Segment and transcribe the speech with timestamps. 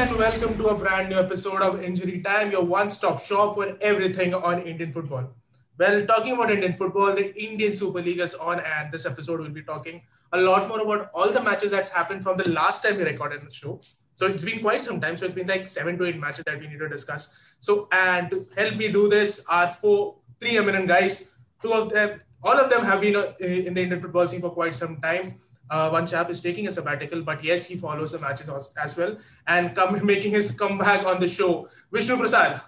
[0.00, 3.76] and welcome to a brand new episode of Injury Time, your one stop shop for
[3.82, 5.28] everything on Indian football.
[5.76, 9.50] Well, talking about Indian football, the Indian Super League is on, and this episode will
[9.50, 10.00] be talking
[10.32, 13.46] a lot more about all the matches that's happened from the last time we recorded
[13.46, 13.78] the show.
[14.14, 15.18] So it's been quite some time.
[15.18, 17.38] So it's been like seven to eight matches that we need to discuss.
[17.58, 21.26] So, and to help me do this are four, three eminent guys.
[21.62, 24.50] Two of them, all of them have been uh, in the Indian football scene for
[24.50, 25.34] quite some time.
[25.70, 29.16] Uh, one chap is taking a sabbatical, but yes, he follows the matches as well
[29.46, 31.68] and come making his comeback on the show.
[31.92, 32.60] Vishnu Prasad.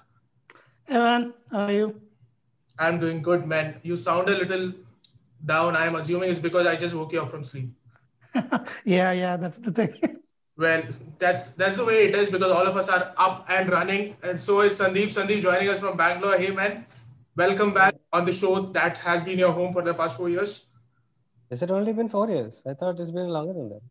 [0.84, 2.00] Hey man, how are you?
[2.78, 3.80] I'm doing good, man.
[3.82, 4.72] You sound a little
[5.44, 5.76] down.
[5.76, 7.70] I'm assuming it's because I just woke you up from sleep.
[8.84, 9.94] yeah, yeah, that's the thing.
[10.56, 10.82] well,
[11.18, 14.38] that's that's the way it is because all of us are up and running, and
[14.38, 15.12] so is Sandeep.
[15.12, 16.38] Sandeep joining us from Bangalore.
[16.38, 16.86] Hey, man,
[17.36, 20.66] welcome back on the show that has been your home for the past four years.
[21.52, 22.62] Has it only been four years?
[22.66, 23.82] I thought it's been longer than that.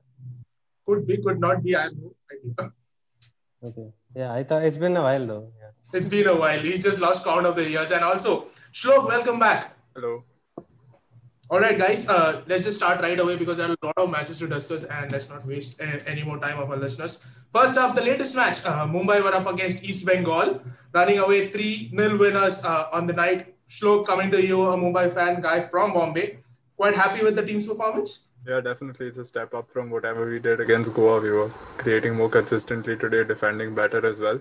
[0.88, 1.76] Could be, could not be.
[1.76, 2.72] I have no idea.
[3.64, 3.90] Okay.
[4.16, 5.54] Yeah, I thought it's been a while though.
[5.60, 5.70] Yeah.
[5.94, 6.60] It's been a while.
[6.60, 7.92] He just lost count of the years.
[7.92, 9.76] And also, Shlok, welcome back.
[9.94, 10.24] Hello.
[11.52, 14.10] All right, guys, uh, let's just start right away because there are a lot of
[14.10, 17.20] matches to discuss and let's not waste uh, any more time of our listeners.
[17.54, 20.62] First up, the latest match uh, Mumbai were up against East Bengal,
[20.96, 23.54] running away 3 0 winners uh, on the night.
[23.70, 26.40] Shlok coming to you, a Mumbai fan guy from Bombay
[26.82, 28.12] quite happy with the team's performance?
[28.48, 29.08] Yeah, definitely.
[29.08, 31.22] It's a step up from whatever we did against Goa.
[31.22, 34.40] We were creating more consistently today, defending better as well.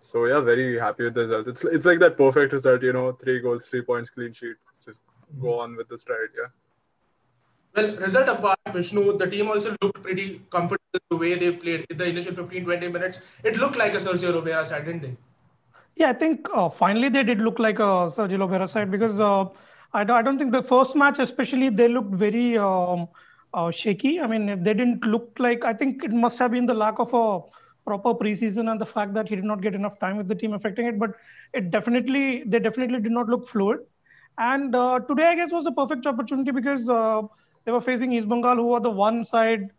[0.00, 1.48] So yeah, very happy with the result.
[1.52, 4.56] It's it's like that perfect result, you know, three goals, three points, clean sheet.
[4.84, 5.04] Just
[5.46, 6.50] go on with the stride, yeah.
[7.74, 11.96] Well, result apart, Vishnu, the team also looked pretty comfortable the way they played in
[12.04, 13.22] the initial 15, 20 minutes.
[13.42, 15.16] It looked like a Sergio Lobera side, didn't they?
[15.96, 19.46] Yeah, I think uh, finally they did look like a Sergio Lobera side because uh,
[19.94, 23.08] I don't, I don't think the first match, especially, they looked very um,
[23.52, 24.20] uh, shaky.
[24.20, 25.64] I mean, they didn't look like.
[25.64, 27.40] I think it must have been the lack of a
[27.84, 30.54] proper preseason and the fact that he did not get enough time with the team
[30.54, 30.98] affecting it.
[30.98, 31.10] But
[31.52, 33.80] it definitely, they definitely did not look fluid.
[34.38, 37.22] And uh, today, I guess, was a perfect opportunity because uh,
[37.64, 39.70] they were facing East Bengal, who were the one side,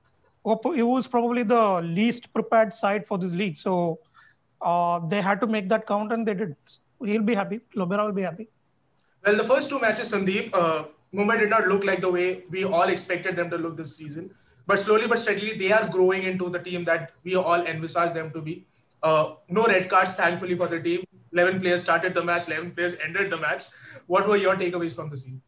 [0.43, 3.55] who was probably the least prepared side for this league.
[3.57, 3.99] So
[4.61, 6.55] uh, they had to make that count, and they did.
[7.03, 7.61] He'll be happy.
[7.75, 8.49] Lobera will be happy.
[9.25, 12.65] Well, the first two matches, Sandeep, uh, Mumbai did not look like the way we
[12.65, 14.31] all expected them to look this season.
[14.65, 18.31] But slowly but steadily, they are growing into the team that we all envisage them
[18.31, 18.65] to be.
[19.01, 21.03] Uh, no red cards, thankfully, for the team.
[21.33, 23.65] 11 players started the match, 11 players ended the match.
[24.07, 25.41] What were your takeaways from the scene?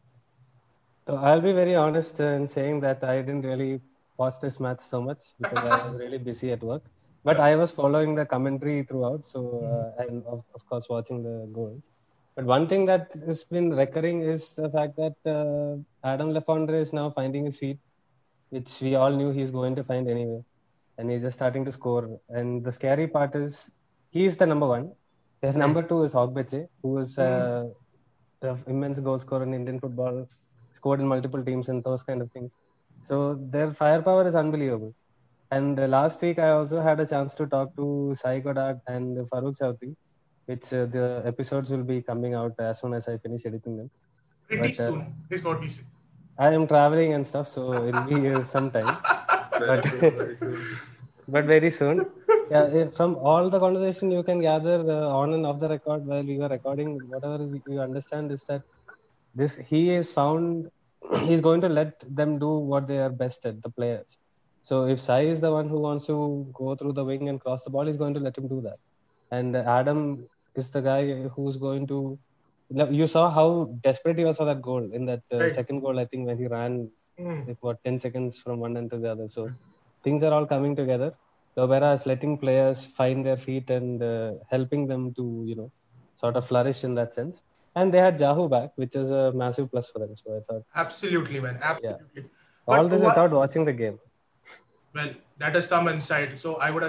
[1.06, 3.80] So I'll be very honest in saying that I didn't really
[4.16, 6.82] watch this match so much because I was really busy at work.
[7.22, 11.48] But I was following the commentary throughout, so uh, and of, of course watching the
[11.52, 11.90] goals.
[12.36, 16.78] But one thing that has been recurring is the fact that uh, Adam Le Fondre
[16.82, 17.78] is now finding a seat,
[18.50, 20.42] which we all knew he's going to find anyway.
[20.98, 22.20] And he's just starting to score.
[22.28, 23.72] And the scary part is
[24.10, 24.92] he's the number one.
[25.40, 27.64] There's number two is Ogbeche, who is uh,
[28.42, 30.28] an immense goal scorer in Indian football,
[30.72, 32.54] scored in multiple teams and those kind of things.
[33.00, 34.94] So their firepower is unbelievable.
[35.50, 39.16] And uh, last week, I also had a chance to talk to Cy Goddard and
[39.30, 39.94] Farukh Choudhary
[40.46, 43.90] which uh, the episodes will be coming out as soon as I finish editing them.
[44.46, 45.14] Pretty but, uh, soon.
[45.30, 45.84] It's not easy.
[46.38, 48.96] I am traveling and stuff, so it'll be uh, some time.
[49.58, 50.66] but, very soon.
[51.28, 52.06] but very soon.
[52.50, 56.24] Yeah, from all the conversation you can gather uh, on and off the record while
[56.24, 58.62] you are recording, whatever you understand is that
[59.34, 60.70] this he is found.
[61.28, 64.18] He's going to let them do what they are best at, the players.
[64.60, 67.62] So if Cy is the one who wants to go through the wing and cross
[67.62, 68.78] the ball, he's going to let him do that.
[69.30, 70.26] And Adam
[70.58, 72.18] is the guy who's going to.
[72.70, 75.52] You saw how desperate he was for that goal in that uh, right.
[75.52, 76.00] second goal.
[76.00, 77.46] I think when he ran, mm.
[77.46, 79.28] like, what ten seconds from one end to the other.
[79.28, 79.52] So
[80.02, 81.14] things are all coming together.
[81.56, 85.70] Lobera is letting players find their feet and uh, helping them to you know
[86.16, 87.42] sort of flourish in that sense.
[87.74, 90.16] And they had Jahouh back, which is a massive plus for them.
[90.16, 92.22] So I thought absolutely, man, absolutely.
[92.22, 92.22] Yeah.
[92.66, 93.98] All this what, without watching the game.
[94.94, 96.38] Well, that is some insight.
[96.38, 96.82] So I would,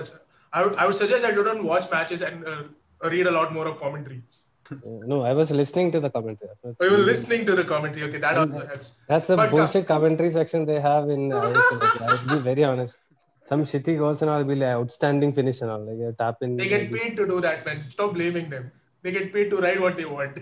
[0.54, 2.64] I would, I would suggest that you don't watch matches and uh,
[3.04, 4.44] read a lot more of commentaries.
[4.84, 6.52] No, I was listening to the commentary.
[6.64, 8.04] Oh, you were listening to the commentary.
[8.04, 8.96] Okay, that also helps.
[9.08, 11.54] That's a but, bullshit uh, commentary section they have in uh,
[12.02, 13.00] I'll be very honest.
[13.46, 15.86] Some shitty goals and all will be like outstanding finish and all.
[15.86, 16.58] Like you tap in.
[16.58, 17.86] They get paid to do that, man.
[17.90, 18.72] Stop blaming them.
[19.02, 20.40] They get paid to write what they want.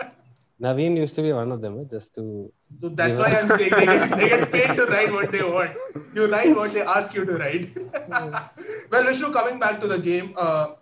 [0.62, 2.50] Naveen used to be one of them, just to.
[2.78, 5.72] So that's why I'm saying they get, they get paid to write what they want.
[6.14, 7.76] You write what they ask you to write.
[8.90, 10.76] well, Vishnu, coming back to the game, uh,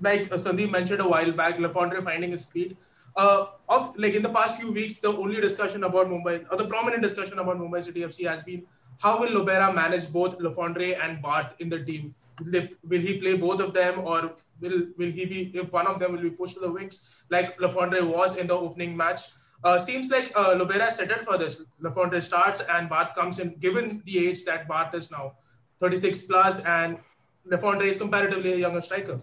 [0.00, 2.76] like uh, Sandeep mentioned a while back, Le Fondre finding his feet.
[3.16, 6.66] Uh, of like in the past few weeks, the only discussion about Mumbai, or the
[6.66, 8.66] prominent discussion about Mumbai City FC has been
[8.98, 12.14] how will Lobera manage both Le Fondre and Bart in the team?
[12.40, 15.86] will, they, will he play both of them or will will he be if one
[15.86, 18.96] of them will be pushed to the wings like Le Fondre was in the opening
[18.96, 19.22] match?
[19.64, 21.62] Uh, seems like uh, Lobera settled for this.
[21.80, 25.32] Le Fondre starts and Bart comes in, given the age that Bart is now,
[25.80, 26.98] 36 plus, and
[27.44, 29.20] Le Fondre is comparatively a younger striker.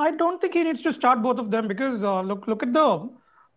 [0.00, 2.72] I don't think he needs to start both of them because uh, look look at
[2.72, 3.08] the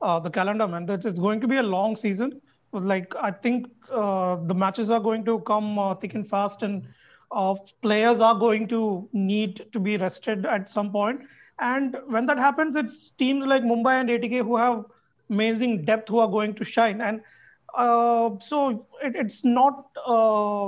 [0.02, 0.90] uh, the calendar, man.
[0.90, 2.42] It's going to be a long season.
[2.74, 6.88] Like I think uh, the matches are going to come uh, thick and fast, and
[7.32, 11.22] uh, players are going to need to be rested at some point.
[11.60, 14.84] And when that happens, it's teams like Mumbai and ATK who have
[15.30, 17.00] amazing depth who are going to shine.
[17.00, 17.22] And
[17.76, 19.86] uh, so it, it's not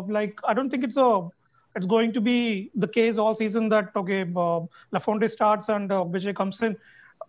[0.08, 1.28] like I don't think it's a
[1.76, 4.60] it's going to be the case all season that okay, uh,
[4.92, 6.76] Le Fondre starts and uh, Vijay comes in.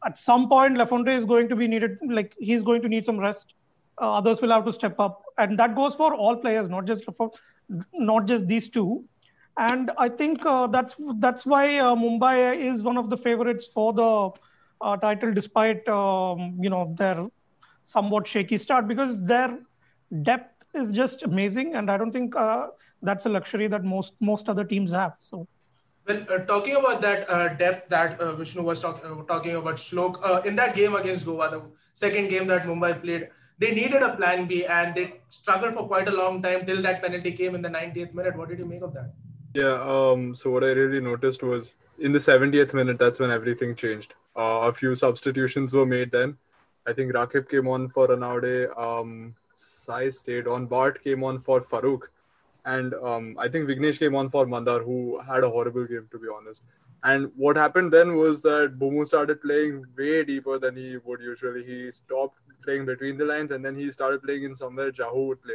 [0.04, 1.98] At some point, Le Fondre is going to be needed.
[2.06, 3.54] Like he's going to need some rest.
[4.00, 7.04] Uh, others will have to step up, and that goes for all players, not just
[7.16, 7.30] for,
[7.94, 9.04] not just these two.
[9.58, 13.92] And I think uh, that's that's why uh, Mumbai is one of the favorites for
[13.94, 14.30] the
[14.82, 17.26] uh, title, despite um, you know their
[17.84, 19.58] somewhat shaky start, because their
[20.22, 22.68] depth is just amazing, and I don't think uh,
[23.02, 25.14] that's a luxury that most most other teams have.
[25.18, 25.46] So.
[26.06, 29.74] Well, uh, talking about that uh, depth that uh, Vishnu was talk, uh, talking about,
[29.74, 31.62] Shlok, uh, in that game against Goa, the
[31.94, 33.28] second game that Mumbai played,
[33.58, 37.02] they needed a plan B and they struggled for quite a long time till that
[37.02, 38.36] penalty came in the 90th minute.
[38.36, 39.14] What did you make of that?
[39.54, 43.74] Yeah, um, so what I really noticed was in the 70th minute, that's when everything
[43.74, 44.14] changed.
[44.36, 46.36] Uh, a few substitutions were made then.
[46.86, 51.60] I think Rakip came on for Ranaude, um, Cy stayed on, Bart came on for
[51.60, 52.02] Farukh
[52.66, 56.18] and um, I think Vignesh came on for Mandar, who had a horrible game to
[56.18, 56.64] be honest.
[57.04, 61.64] And what happened then was that Boumous started playing way deeper than he would usually.
[61.64, 65.42] He stopped playing between the lines, and then he started playing in somewhere Jahouh would
[65.42, 65.54] play.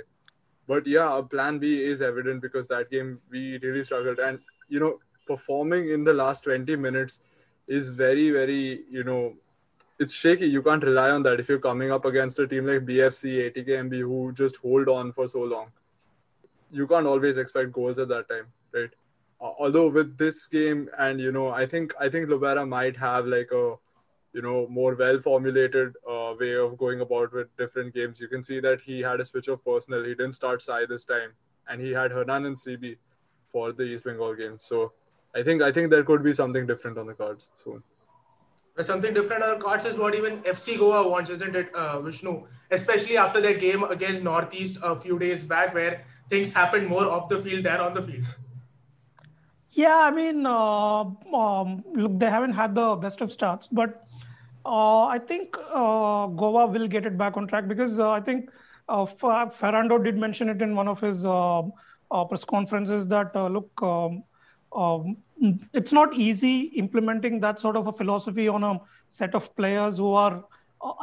[0.67, 4.39] But yeah, a plan B is evident because that game we really struggled, and
[4.69, 7.19] you know, performing in the last 20 minutes
[7.67, 9.35] is very, very you know.
[10.01, 10.47] It's shaky.
[10.47, 13.99] You can't rely on that if you're coming up against a team like BFC, ATKMB,
[13.99, 15.67] who just hold on for so long
[16.71, 18.89] you can't always expect goals at that time, right?
[19.41, 23.25] Uh, although with this game, and you know, I think I think Lobera might have
[23.25, 23.75] like a
[24.33, 28.21] you know more well formulated uh, way of going about with different games.
[28.21, 30.03] You can see that he had a switch of personnel.
[30.03, 31.31] He didn't start Cy this time,
[31.67, 32.97] and he had Hernan and CB
[33.49, 34.57] for the East Bengal game.
[34.59, 34.93] So
[35.35, 37.83] I think I think there could be something different on the cards soon.
[38.83, 42.43] Something different on the cards is what even FC Goa wants, isn't it, uh, Vishnu?
[42.69, 47.29] Especially after their game against Northeast a few days back, where things happened more off
[47.29, 48.25] the field than on the field.
[49.71, 54.05] Yeah, I mean, uh, um, look, they haven't had the best of starts, but
[54.65, 58.51] uh, I think uh, Goa will get it back on track because uh, I think
[58.89, 61.61] uh, Ferrando did mention it in one of his uh,
[62.27, 64.23] press conferences that look, um,
[64.73, 65.17] um,
[65.73, 68.79] it's not easy implementing that sort of a philosophy on a
[69.09, 70.43] set of players who are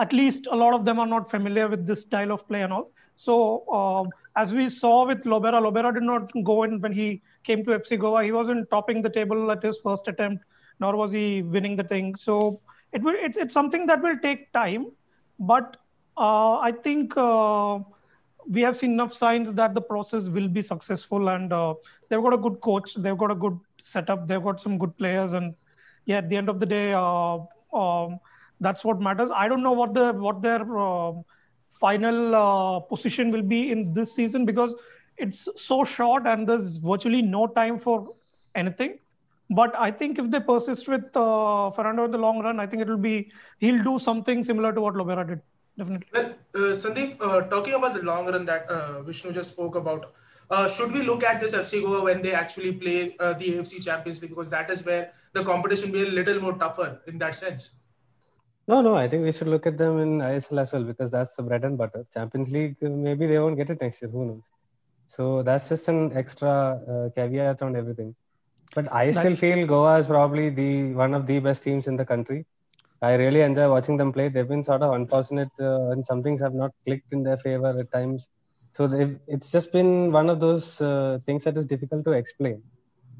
[0.01, 2.73] at least a lot of them are not familiar with this style of play and
[2.73, 2.91] all.
[3.15, 7.65] So um, as we saw with Lobera, Lobera did not go in when he came
[7.65, 8.25] to FC Goa.
[8.25, 10.45] He wasn't topping the table at his first attempt,
[10.81, 12.15] nor was he winning the thing.
[12.17, 12.61] So
[12.93, 14.87] it will it's, it's something that will take time,
[15.39, 15.77] but
[16.17, 17.79] uh, I think uh,
[18.51, 21.75] we have seen enough signs that the process will be successful, and uh,
[22.09, 25.33] they've got a good coach, they've got a good setup, they've got some good players,
[25.33, 25.55] and
[26.07, 26.93] yeah, at the end of the day.
[26.93, 27.39] Uh,
[27.73, 28.19] um,
[28.61, 29.31] that's what matters.
[29.33, 31.13] I don't know what the what their uh,
[31.81, 34.75] final position will be in this season because
[35.17, 38.15] it's so short and there's virtually no time for
[38.55, 38.99] anything.
[39.51, 42.83] But I think if they persist with uh, Ferrando in the long run, I think
[42.83, 45.41] it will be he'll do something similar to what Lobera did.
[45.79, 46.09] Definitely.
[46.13, 50.13] Well, uh, Sandeep, uh, talking about the long run that uh, Vishnu just spoke about,
[50.51, 53.85] uh, should we look at this FC Goa when they actually play uh, the AFC
[53.85, 57.19] Champions League because that is where the competition will be a little more tougher in
[57.19, 57.73] that sense?
[58.67, 61.37] No, no, I think we should look at them in ISL as well because that's
[61.37, 62.07] the bread and butter.
[62.13, 64.11] Champions League, maybe they won't get it next year.
[64.11, 64.43] Who knows?
[65.07, 68.15] So that's just an extra uh, caveat on everything.
[68.75, 72.05] But I still feel Goa is probably the one of the best teams in the
[72.05, 72.45] country.
[73.01, 74.29] I really enjoy watching them play.
[74.29, 77.79] They've been sort of unfortunate uh, and some things have not clicked in their favor
[77.79, 78.29] at times.
[78.73, 78.85] So
[79.27, 82.63] it's just been one of those uh, things that is difficult to explain.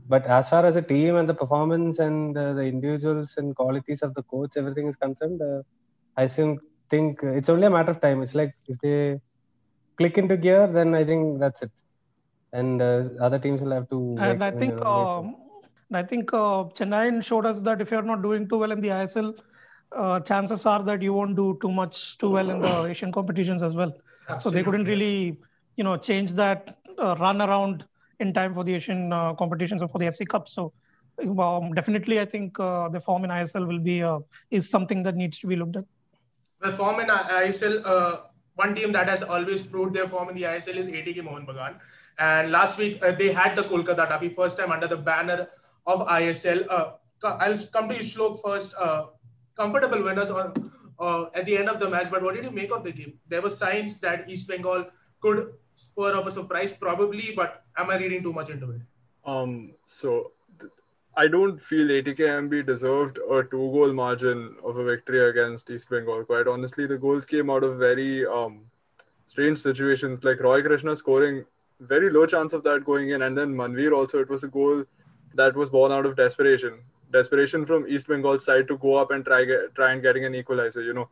[0.09, 4.03] But as far as a team and the performance and uh, the individuals and qualities
[4.03, 5.63] of the coach, everything is concerned, uh,
[6.17, 8.23] I think think it's only a matter of time.
[8.23, 9.21] It's like if they
[9.99, 11.71] click into gear, then I think that's it,
[12.53, 14.17] and uh, other teams will have to.
[14.19, 15.37] And I think, um,
[15.93, 18.89] I think uh, Chennai showed us that if you're not doing too well in the
[18.89, 19.35] ISL,
[19.93, 23.63] uh, chances are that you won't do too much too well in the Asian competitions
[23.63, 23.93] as well.
[24.29, 24.41] Absolutely.
[24.41, 25.39] So they couldn't really,
[25.77, 27.85] you know, change that uh, run around
[28.21, 30.49] in time for the Asian uh, competitions or for the SC Cup.
[30.49, 30.73] So
[31.21, 34.19] um, definitely, I think uh, the form in ISL will be uh,
[34.51, 35.85] is something that needs to be looked at.
[36.61, 38.21] The form in ISL, uh,
[38.57, 41.77] one team that has always proved their form in the ISL is ATK Mohun Bagan.
[42.19, 45.49] And last week uh, they had the Kolkata Derby first time under the banner
[45.87, 46.67] of ISL.
[46.69, 46.93] Uh,
[47.23, 48.75] I'll come to you, Shlok, first.
[49.59, 50.53] Comfortable winners on
[51.35, 52.11] at the end of the match.
[52.11, 53.15] But what did you make of the game?
[53.29, 54.87] There were signs that East Bengal
[55.21, 57.33] could spur up a surprise, probably.
[57.37, 58.81] But am I reading too much into it?
[59.25, 59.75] Um.
[59.85, 60.33] So
[61.17, 66.25] I don't feel ATKMB deserved a two goal margin of a victory against East Bengal.
[66.25, 68.61] Quite honestly, the goals came out of very um,
[69.27, 71.45] strange situations, like Roy Krishna scoring
[71.81, 74.21] very low chance of that going in, and then Manvir also.
[74.21, 74.85] It was a goal
[75.35, 76.79] that was born out of desperation,
[77.11, 80.35] desperation from East Bengal's side to go up and try get, try and getting an
[80.35, 80.83] equalizer.
[80.83, 81.09] You know,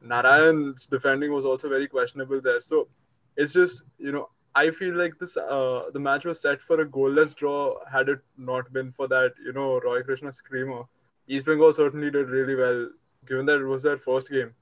[0.00, 2.60] Narayan's defending was also very questionable there.
[2.60, 2.88] So
[3.36, 6.86] it's just you know I feel like this uh, the match was set for a
[6.86, 10.84] goalless draw had it not been for that, you know, Roy Krishna screamer.
[11.28, 12.88] East Bengal certainly did really well,
[13.26, 14.54] given that it was their first game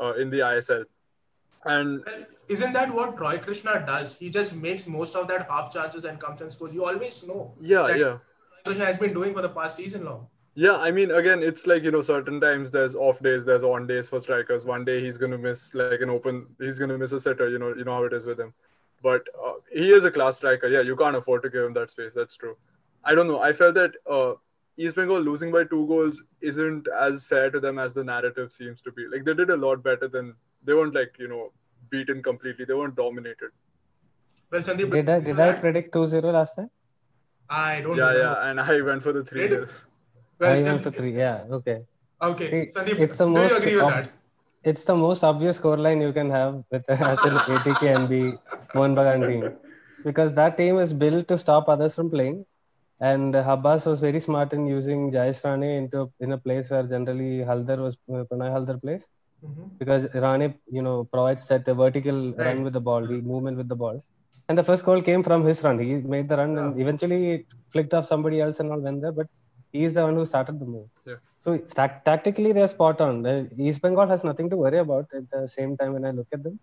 [0.00, 0.84] uh, in the ISL.
[1.66, 2.02] And
[2.48, 4.16] isn't that what Roy Krishna does?
[4.16, 6.72] He just makes most of that half chances and comes and scores.
[6.72, 7.52] You always know.
[7.60, 8.18] Yeah, yeah.
[8.66, 10.28] Roy Krishna has been doing for the past season long.
[10.54, 13.86] Yeah, I mean, again, it's like you know, certain times there's off days, there's on
[13.86, 14.64] days for strikers.
[14.64, 17.48] One day he's gonna miss like an open, he's gonna miss a setter.
[17.48, 18.52] You know, you know how it is with him.
[19.02, 20.66] But uh, he is a class striker.
[20.66, 22.14] Yeah, you can't afford to give him that space.
[22.14, 22.56] That's true.
[23.04, 23.40] I don't know.
[23.40, 24.32] I felt that uh,
[24.76, 28.82] East Bengal losing by two goals isn't as fair to them as the narrative seems
[28.82, 29.06] to be.
[29.06, 30.34] Like they did a lot better than
[30.64, 31.52] they weren't like you know
[31.90, 32.64] beaten completely.
[32.64, 33.50] They weren't dominated.
[34.50, 36.70] Well, Sandeep, did I did I predict 2-0 last time?
[37.48, 37.96] I don't.
[37.96, 38.18] Yeah, know.
[38.18, 39.48] yeah, and I went for the three.
[39.48, 41.16] Well, I went for three.
[41.16, 41.82] Yeah, okay.
[42.20, 43.66] Okay, Sandeep, it's the most.
[43.66, 44.08] Ob-
[44.64, 48.38] it's the most obvious scoreline you can have with as an ATK MB
[48.74, 49.56] Mohun Bagan team
[50.04, 52.44] because that team is built to stop others from playing.
[53.00, 57.42] And Habas was very smart in using Jayesh Rane into in a place where generally
[57.42, 59.06] Halder was uh, Pronay Halder plays
[59.44, 59.68] mm-hmm.
[59.78, 62.46] because Rane, you know, provides that vertical right.
[62.46, 64.04] run with the ball, the movement with the ball.
[64.48, 65.78] And the first goal came from his run.
[65.78, 66.60] He made the run yeah.
[66.60, 69.12] and eventually flicked off somebody else and all went there.
[69.12, 69.28] But
[69.72, 70.88] he is the one who started the move.
[71.06, 71.16] Yeah.
[71.38, 73.22] So tactically, they're spot on.
[73.22, 76.28] The East Bengal has nothing to worry about at the same time when I look
[76.32, 76.58] at them.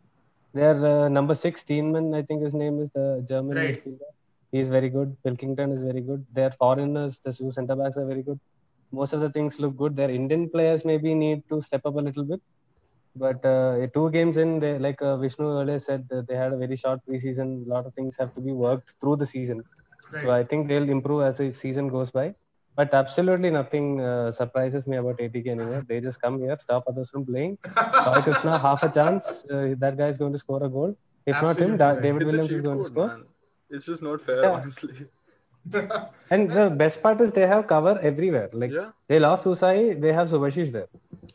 [0.53, 3.85] Their uh, number six, Steinmann, I think his name is the German right.
[3.85, 4.09] midfielder.
[4.51, 5.15] He's very good.
[5.23, 6.25] Pilkington is very good.
[6.31, 8.39] Their foreigners, the two centre backs are very good.
[8.91, 9.95] Most of the things look good.
[9.95, 12.41] Their Indian players maybe need to step up a little bit.
[13.15, 16.75] But uh, two games in, they, like uh, Vishnu earlier said, they had a very
[16.75, 17.65] short preseason.
[17.65, 19.63] A lot of things have to be worked through the season.
[20.11, 20.21] Right.
[20.21, 22.35] So I think they'll improve as the season goes by.
[22.75, 25.85] But absolutely nothing uh, surprises me about ATK anymore.
[25.87, 27.57] They just come here, stop others from playing.
[27.77, 29.45] Roy Krishna, half a chance.
[29.49, 30.97] Uh, that guy is going to score a goal.
[31.25, 33.07] If absolutely not him, da- David it's Williams is going code, to score.
[33.07, 33.23] Man.
[33.69, 34.51] It's just not fair, yeah.
[34.51, 35.07] honestly.
[36.29, 38.49] and the best part is they have cover everywhere.
[38.53, 38.91] Like yeah.
[39.07, 40.87] they lost Usai, they have Subhashish there.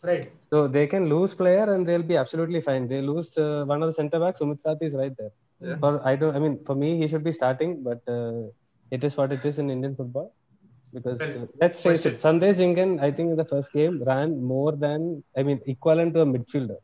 [0.02, 0.32] Right.
[0.50, 2.88] So they can lose player and they'll be absolutely fine.
[2.88, 5.32] They lose uh, one of the centre backs, Sumit is right there.
[5.60, 5.76] Yeah.
[5.76, 6.34] For I don't.
[6.34, 8.48] I mean, for me, he should be starting, but uh,
[8.90, 10.32] it is what it is in Indian football
[10.92, 14.72] because well, let's face it, Sandesh Jhingan, I think in the first game ran more
[14.72, 16.78] than I mean equivalent to a midfielder.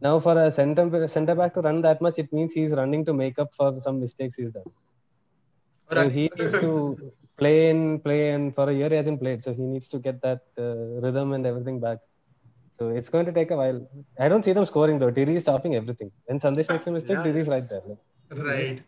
[0.00, 3.12] Now for a center center back to run that much, it means he's running to
[3.12, 4.70] make up for some mistakes he's done.
[5.90, 6.12] So right.
[6.12, 9.62] he needs to play and play, and for a year he hasn't played, so he
[9.62, 11.98] needs to get that uh, rhythm and everything back.
[12.82, 13.80] So it's going to take a while.
[14.18, 15.10] I don't see them scoring though.
[15.18, 16.10] Tiri is stopping everything.
[16.26, 17.26] When Sandesh makes a mistake, yeah.
[17.26, 17.82] Tiri is right there.
[18.30, 18.82] Right, right,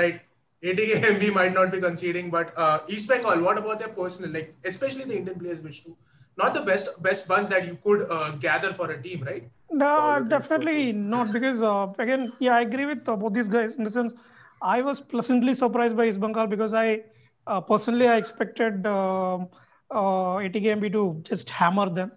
[0.00, 0.20] right.
[0.62, 5.04] ATKMB might not be conceding, but uh, East Bengal, what about their personal, like especially
[5.04, 5.94] the Indian players, Vishnu?
[6.36, 9.48] Not the best best bunch that you could uh, gather for a team, right?
[9.70, 11.32] No, definitely not.
[11.32, 14.12] Because uh, again, yeah, I agree with uh, both these guys in the sense.
[14.60, 17.04] I was pleasantly surprised by East Bengal because I
[17.46, 19.48] uh, personally I expected um,
[19.90, 22.12] uh, ATKMB to just hammer them,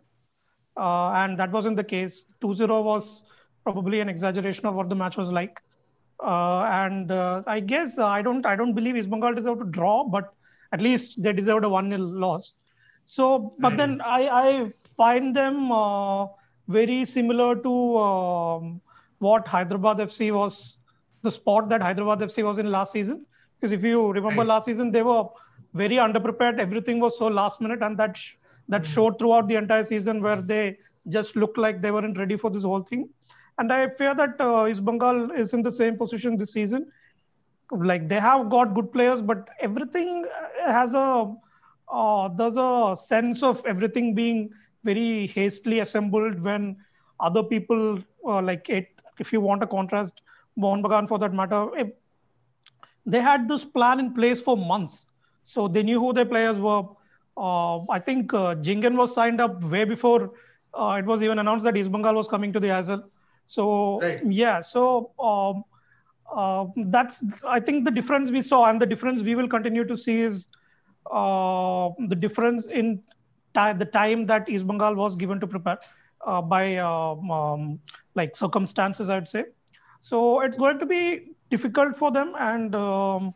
[0.78, 2.26] uh, and that wasn't the case.
[2.42, 3.24] 2-0 was
[3.64, 5.62] probably an exaggeration of what the match was like.
[6.24, 9.66] Uh, and uh, I guess uh, I don't I don't believe East Bengal deserved to
[9.66, 10.34] draw, but
[10.72, 12.56] at least they deserved a one 0 loss.
[13.06, 15.70] So, but then I I find them
[16.68, 18.82] very similar to um,
[19.20, 20.78] what Hyderabad FC was,
[21.22, 23.26] the spot that Hyderabad FC was in last season.
[23.60, 24.48] Because if you remember right.
[24.48, 25.26] last season, they were
[25.74, 26.60] very underprepared.
[26.60, 28.34] Everything was so last minute, and that sh-
[28.70, 28.94] that mm-hmm.
[28.94, 30.78] showed throughout the entire season where they
[31.10, 33.10] just looked like they weren't ready for this whole thing.
[33.58, 36.92] And I fear that uh, East Bengal is in the same position this season.
[37.72, 40.26] Like they have got good players, but everything
[40.66, 41.34] has a
[41.92, 44.50] uh, there's a sense of everything being
[44.84, 46.78] very hastily assembled when
[47.20, 48.88] other people uh, like it.
[49.20, 50.22] If you want a contrast,
[50.58, 51.68] Mohun Bagan for that matter,
[53.06, 55.06] they had this plan in place for months.
[55.44, 56.84] So they knew who their players were.
[57.38, 60.32] Uh, I think uh, Jhingan was signed up way before
[60.74, 63.04] uh, it was even announced that East Bengal was coming to the ISL.
[63.46, 64.22] So Right.
[64.26, 65.64] yeah, so um,
[66.32, 69.98] uh, that's I think the difference we saw and the difference we will continue to
[69.98, 70.48] see is
[71.12, 73.02] uh, the difference in
[73.56, 75.80] ti- the time that East Bengal was given to prepare
[76.26, 77.80] uh, by um, um,
[78.16, 79.46] like circumstances, I'd say.
[80.02, 83.34] So it's going to be difficult for them, and um,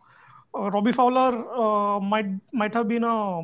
[0.57, 3.41] uh, Robbie Fowler uh, might might have been a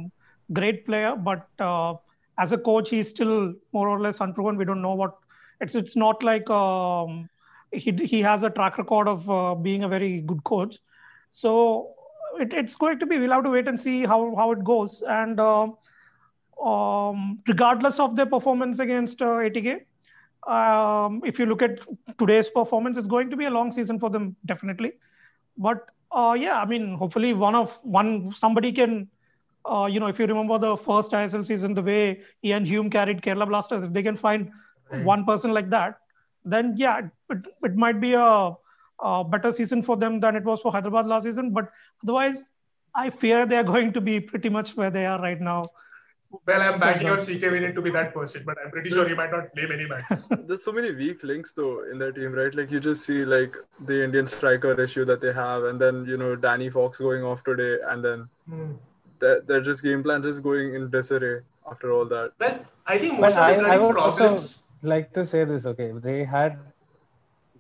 [0.53, 1.95] great player, but uh,
[2.37, 4.57] as a coach, he's still more or less unproven.
[4.57, 5.17] We don't know what
[5.61, 5.75] it's.
[5.75, 7.29] It's not like um,
[7.71, 10.79] he he has a track record of uh, being a very good coach.
[11.31, 11.93] So
[12.39, 13.17] it, it's going to be.
[13.17, 15.01] We'll have to wait and see how how it goes.
[15.07, 15.67] And uh,
[16.63, 19.81] um, regardless of their performance against uh, ATK,
[20.47, 21.79] um, if you look at
[22.17, 24.93] today's performance, it's going to be a long season for them, definitely.
[25.57, 29.09] But uh, yeah, I mean, hopefully one of one somebody can,
[29.65, 33.21] uh, you know, if you remember the first ISL season, the way Iain Hume carried
[33.21, 34.51] Kerala Blasters, if they can find
[34.91, 35.03] Right.
[35.03, 35.97] one person like that,
[36.45, 38.51] then yeah, it, it might be a,
[38.99, 41.51] a better season for them than it was for Hyderabad last season.
[41.51, 41.71] But
[42.03, 42.43] otherwise,
[42.93, 45.63] I fear they are going to be pretty much where they are right now.
[46.47, 49.13] Well, I'm banking on CK Vineeth to be that person, but I'm pretty sure he
[49.15, 50.29] might not play many matches.
[50.47, 52.53] There's so many weak links though in their team, right?
[52.53, 53.55] Like you just see like
[53.85, 57.43] the Indian striker issue that they have, and then you know Danny Fox going off
[57.43, 58.71] today, and then Hmm.
[59.19, 62.31] Their, their just game plan just going in disarray after all that.
[62.39, 64.19] Well, I think But most I, of the I running would problems.
[64.21, 65.65] also like to say this.
[65.65, 66.57] Okay, they had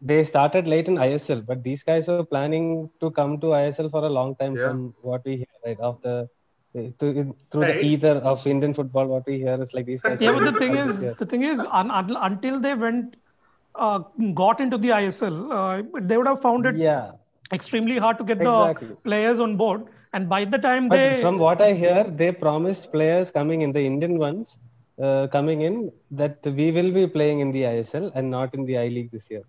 [0.01, 4.03] they started late in ISL, but these guys are planning to come to ISL for
[4.05, 4.55] a long time.
[4.55, 4.69] Yeah.
[4.69, 6.29] From what we hear, right, of the
[6.75, 7.75] to, through Right.
[7.75, 10.21] the ether of Indian football, what we hear is like these guys.
[10.21, 11.15] yeah, but the thing is, year.
[11.17, 13.15] the thing is, un, un, until they went,
[13.75, 13.99] uh,
[14.33, 17.11] got into the ISL, uh, they would have found it yeah,
[17.51, 18.87] extremely hard to get Exactly.
[18.87, 19.83] the players on board.
[20.13, 23.71] And by the time but they, from what I hear, they promised players coming in
[23.71, 24.59] the Indian ones.
[25.01, 28.77] Uh, coming in that we will be playing in the ISL and not in the
[28.77, 29.41] I League this year.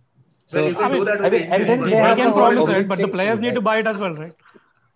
[0.55, 1.97] well, you can I mean, do that I mean, the and then Indian they they
[1.97, 4.33] have can the promise it, but the players need to buy it as well, right?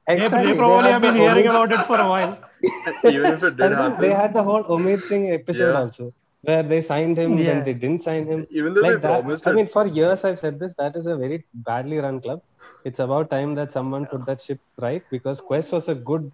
[0.07, 0.39] They, Exactly.
[0.47, 2.39] they They probably had have been hearing about it for a while.
[3.05, 5.81] Even if it did And happen, they had the whole Omid Singh episode Yeah.
[5.83, 7.47] also, where they signed him, Yeah.
[7.47, 8.47] then they didn't sign him.
[8.51, 9.21] even though like they that.
[9.23, 10.75] promised I mean, for years I've said this.
[10.75, 12.43] That is a very badly run club.
[12.85, 16.31] It's about time that someone put that ship right because Quest was a good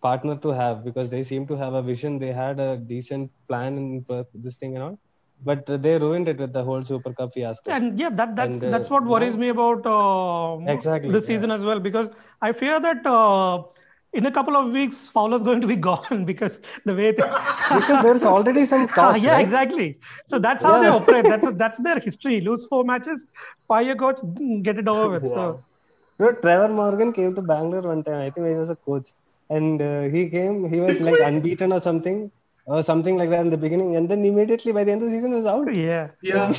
[0.00, 2.18] partner to have because they seem to have a vision.
[2.18, 4.98] They had a decent plan in per- this thing and all,
[5.44, 7.70] but they ruined it with the whole Super Cup fiasco.
[7.72, 11.24] And yeah, that that's And, uh, that's what worries now- me about uh, Exactly, this
[11.28, 11.34] yeah.
[11.34, 12.08] season as well because
[12.40, 13.62] I fear that uh,
[14.12, 17.28] in a couple of weeks Fowler's going to be gone because the way they,
[17.74, 19.44] because there's already some Ah, yeah, right?
[19.44, 19.96] exactly.
[20.26, 21.26] So that's how they operate.
[21.28, 22.40] That's that's their history.
[22.40, 23.24] Lose four matches,
[23.66, 24.20] fire your coach,
[24.62, 25.24] get it over with.
[25.24, 25.34] Wow.
[25.34, 25.64] So
[26.18, 28.20] You know, Trevor Morgan came to Bangalore one time.
[28.26, 29.08] I think he was a coach,
[29.48, 30.68] and uh, he came.
[30.68, 32.30] He was like unbeaten or something,
[32.68, 35.14] or something like that in the beginning, and then immediately by the end of the
[35.16, 35.68] season was out.
[35.74, 36.52] yeah, Yeah.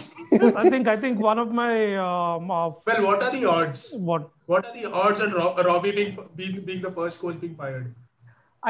[0.63, 1.73] I think I think one of my
[2.05, 3.83] um, uh, Well, what are the odds?
[4.11, 7.55] what What are the odds on Ro- Robbie being, being being the first coach being
[7.63, 7.93] fired?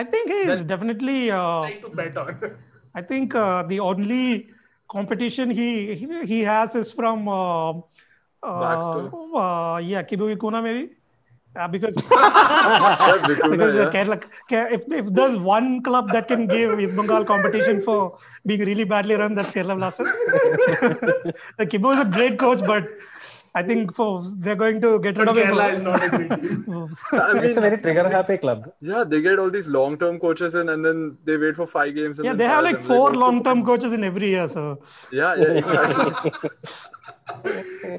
[0.01, 1.19] I think he is That's- definitely.
[1.31, 2.35] Uh, to bet on.
[3.01, 4.49] I think uh, the only
[4.97, 5.69] competition he
[6.01, 7.73] he, he has is from uh,
[8.43, 9.09] Baxter.
[9.13, 10.83] uh, uh, yeah Kibu Vicuña maybe
[11.59, 11.95] uh, because
[13.53, 13.91] because uh, yeah.
[13.95, 14.17] Kerala
[14.77, 19.15] if, if there's one club that can give East Bengal competition for being really badly
[19.15, 20.07] run that's Kerala Blasters.
[21.57, 22.87] the Kibu is a great coach but
[23.55, 25.47] I think for they're going to get rid But of him.
[25.47, 26.87] Kerala is not a great team.
[27.11, 28.71] I mean, It's a very trigger-happy club.
[28.79, 32.19] yeah, they get all these long-term coaches in, and then they wait for five games.
[32.19, 34.47] And yeah, they have like four long-term coaches in every year.
[34.47, 34.65] So
[35.11, 36.41] Yeah, yeah, exactly.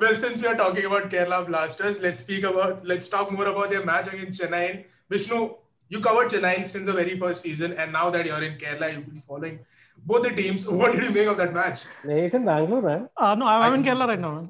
[0.00, 3.70] Well, since we are talking about Kerala Blasters, let's speak about let's talk more about
[3.70, 4.84] their match against Chennai.
[5.08, 5.54] Vishnu,
[5.88, 9.06] you covered Chennai since the very first season, and now that you're in Kerala, you've
[9.06, 9.58] been following
[10.06, 10.66] both the teams.
[10.82, 11.84] What did you make of that match?
[12.06, 13.08] He's in Bangalore, man.
[13.16, 14.32] Uh, no, I'm in Kerala right now.
[14.40, 14.48] Man.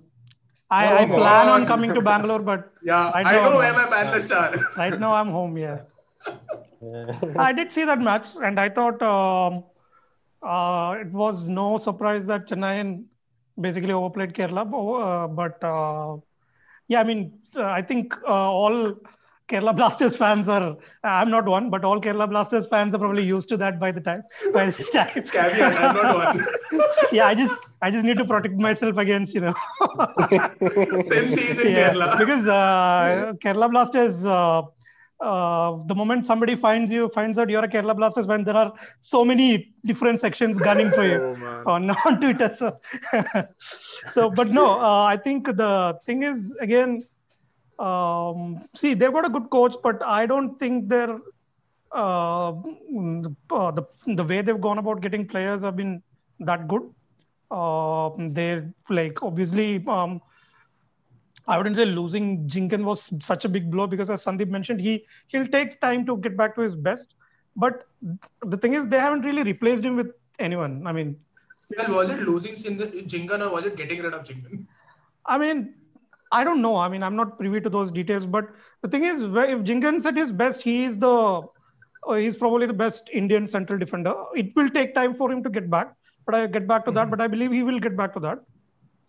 [0.72, 1.68] I, Oh, I plan on God.
[1.68, 3.74] coming to Bangalore, but Yeah, Right I now, know man.
[3.74, 4.54] where my panelists are.
[4.82, 5.56] right now I'm home.
[5.58, 5.78] Yeah,
[6.80, 7.12] Yeah.
[7.36, 9.64] I did see that match, and I thought um,
[10.42, 13.04] uh, it was no surprise that Chennai
[13.60, 14.64] basically overplayed Kerala.
[14.66, 16.16] Uh, but uh,
[16.88, 18.94] yeah, I mean, uh, I think uh, all
[19.48, 20.76] Kerala Blasters fans are.
[21.04, 24.00] I'm not one, but all Kerala Blasters fans are probably used to that by the
[24.00, 24.22] time.
[24.52, 25.08] By this time.
[25.08, 26.46] Caveat, I'm not one.
[27.12, 29.54] yeah, I just I just need to protect myself against you know.
[30.60, 32.18] Since he's in Yeah, Kerala.
[32.18, 34.24] because uh, Kerala Blasters.
[34.24, 34.62] Uh,
[35.20, 38.72] uh, the moment somebody finds you, finds out you're a Kerala Blasters fan, there are
[39.00, 41.20] so many different sections gunning for you
[41.66, 42.52] Oh on, on Twitter.
[42.54, 42.78] So,
[44.12, 46.92] so but no, uh, I think the thing is again,
[47.78, 48.40] Um,
[48.78, 51.14] see, they've got a good coach, but I don't think they're
[51.92, 53.84] uh, the, uh, the
[54.18, 56.02] the way they've gone about getting players have been
[56.50, 56.84] that good.
[57.50, 59.84] Uh, they're like obviously.
[59.86, 60.20] Um,
[61.50, 65.04] I wouldn't say losing Jhingan was such a big blow because, as Sandeep mentioned, he
[65.28, 67.14] he'll take time to get back to his best.
[67.56, 67.86] But
[68.54, 70.86] the thing is, they haven't really replaced him with anyone.
[70.86, 71.16] I mean,
[71.76, 74.64] well, was it losing Jhingan or was it getting rid of Jhingan?
[75.26, 75.74] I mean,
[76.32, 76.76] I don't know.
[76.76, 78.26] I mean, I'm not privy to those details.
[78.26, 78.48] But
[78.82, 81.42] the thing is, if Jhingan's at his best, he is the
[82.06, 84.14] uh, he's probably the best Indian central defender.
[84.36, 85.94] It will take time for him to get back,
[86.26, 86.96] but I get back to mm-hmm.
[86.96, 87.10] that.
[87.10, 88.40] But I believe he will get back to that.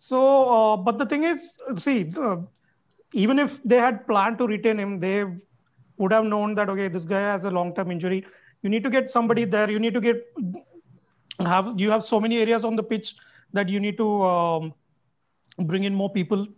[0.02, 0.20] So,
[0.52, 2.38] uh, but the thing is, see, uh,
[3.12, 5.24] even if they had planned to retain him, they
[5.96, 8.26] would have known that okay, this guy has a long-term injury.
[8.62, 9.70] You need to get somebody there.
[9.70, 10.24] You need to get
[11.52, 13.14] have you have so many areas on the pitch
[13.52, 14.74] that you need to um,
[15.70, 16.48] bring in more people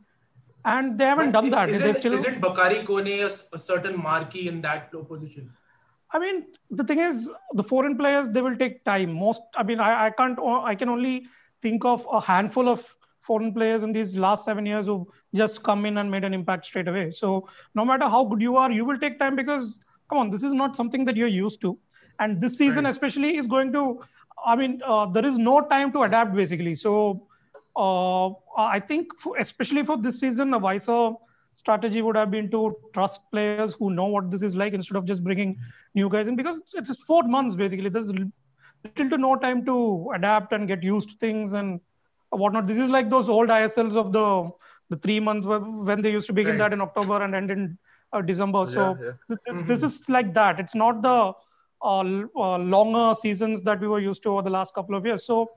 [0.64, 1.68] and they haven't but done that.
[1.68, 2.14] Isn't, still...
[2.14, 5.52] isn't Bakary Kone a, a, certain marquee in that position?
[6.12, 9.12] I mean, the thing is, the foreign players they will take time.
[9.12, 11.26] Most, I mean, I, I can't, I can only
[11.60, 12.94] think of a handful of
[13.26, 14.96] foreign players in these last seven years who
[15.34, 17.10] just come in and made an impact straight away.
[17.10, 20.42] So no matter how good you are, you will take time because come on, this
[20.42, 21.78] is not something that you're used to,
[22.18, 22.90] and this season right.
[22.90, 24.00] especially is going to.
[24.46, 26.74] I mean, uh, there is no time to adapt basically.
[26.74, 27.26] So
[27.76, 31.12] uh, I think, for, especially for this season, a wiser
[31.54, 35.04] strategy would have been to trust players who know what this is like instead of
[35.04, 35.56] just bringing
[35.94, 37.88] new guys in because it's just four months basically.
[37.88, 41.80] There's little to no time to adapt and get used to things and
[42.36, 42.66] whatnot.
[42.66, 44.50] This is like those old ISLs of the
[44.90, 46.70] the three months when they used to begin right.
[46.70, 47.78] that in October and end in
[48.12, 48.66] uh, December.
[48.66, 49.12] So yeah, yeah.
[49.28, 49.66] This, mm-hmm.
[49.66, 50.60] this, is like that.
[50.60, 51.32] It's not the
[51.82, 52.00] uh,
[52.36, 55.24] uh, longer seasons that we were used to over the last couple of years.
[55.24, 55.50] So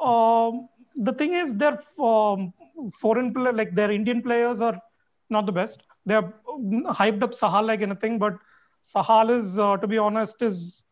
[0.00, 2.52] um, the thing is, their um,
[2.92, 4.80] foreign player, like their Indian players, are
[5.30, 5.82] not the best.
[6.06, 6.32] They're
[7.02, 8.38] hyped up Sahal like anything, but
[8.84, 10.84] Sahal is, uh, to be honest, is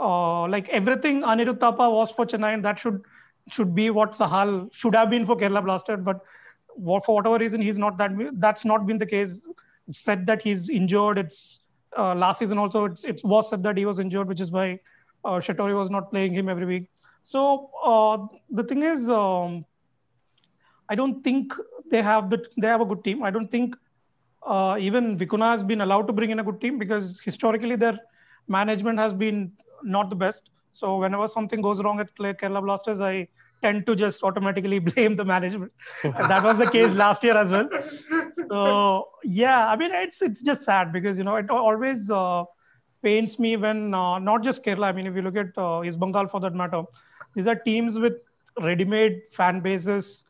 [0.00, 3.02] uh, like everything Anirudh Thapa was for Chennai, and that should
[3.50, 6.00] should be what Sahal should have been for Kerala Blasters.
[6.02, 6.20] But
[6.76, 8.12] for whatever reason, he's not that.
[8.34, 9.46] That's not been the case.
[9.88, 11.18] It's said that he's injured.
[11.18, 11.60] It's
[11.96, 12.86] uh, last season also.
[12.86, 14.80] It's, it was said that he was injured, which is why
[15.24, 16.90] uh, Schattorie was not playing him every week.
[17.22, 18.18] So uh,
[18.50, 19.64] the thing is, um,
[20.88, 21.52] I don't think
[21.90, 23.22] they have the they have a good team.
[23.22, 23.76] I don't think
[24.42, 27.98] uh, even Vicuña has been allowed to bring in a good team because historically their
[28.48, 29.52] management has been
[29.82, 30.50] not the best.
[30.74, 33.28] So whenever something goes wrong at Kerala Blasters, I
[33.62, 35.72] tend to just automatically blame the management.
[36.02, 37.68] that was the case last year as well.
[38.48, 42.44] So yeah, I mean it's it's just sad because you know it always uh,
[43.02, 44.86] pains me when uh, not just Kerala.
[44.86, 46.82] I mean if you look at uh, East Bengal for that matter,
[47.34, 48.14] these are teams with
[48.60, 50.24] ready-made fan bases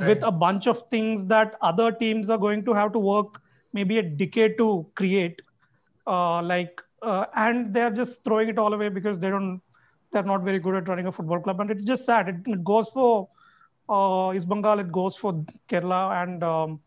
[0.00, 0.08] right.
[0.08, 3.40] with a bunch of things that other teams are going to have to work
[3.72, 5.42] maybe a decade to create
[6.06, 9.60] uh, like uh, and they're just throwing it all away because they don't
[10.14, 12.64] they're not very good at running a football club and it's just sad it, it
[12.64, 13.28] goes for
[13.88, 15.32] uh, East Bengal it goes for
[15.68, 16.80] Kerala and um,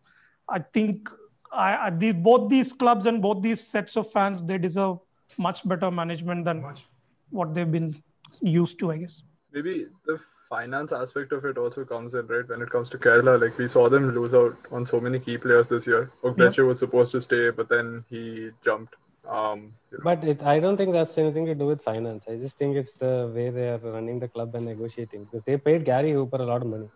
[0.50, 1.10] I think
[1.52, 4.98] I, I, the, both these clubs and both these sets of fans they deserve
[5.38, 6.88] much better management than much.
[7.30, 8.02] what they've been
[8.42, 10.18] used to I guess maybe the
[10.50, 12.48] finance aspect of it also comes in, right?
[12.48, 15.38] When it comes to Kerala, like we saw them lose out on so many key
[15.38, 16.12] players this year.
[16.24, 18.96] Ogbeche was supposed to stay, but then he jumped.
[19.28, 20.04] Um, you know.
[20.04, 22.26] But it, I don't think that's anything to do with finance.
[22.30, 25.58] I just think it's the way they are running the club and negotiating because they
[25.58, 26.90] paid Gary Hooper a lot of money.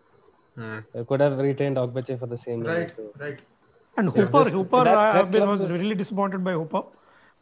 [0.56, 0.78] Hmm.
[0.94, 2.90] They could have retained Ogbeche for the same right, money.
[2.90, 3.10] So.
[3.18, 3.38] Right.
[3.96, 5.70] And Hooper, just, Hooper, that, I have been was is...
[5.70, 6.82] really disappointed by Hooper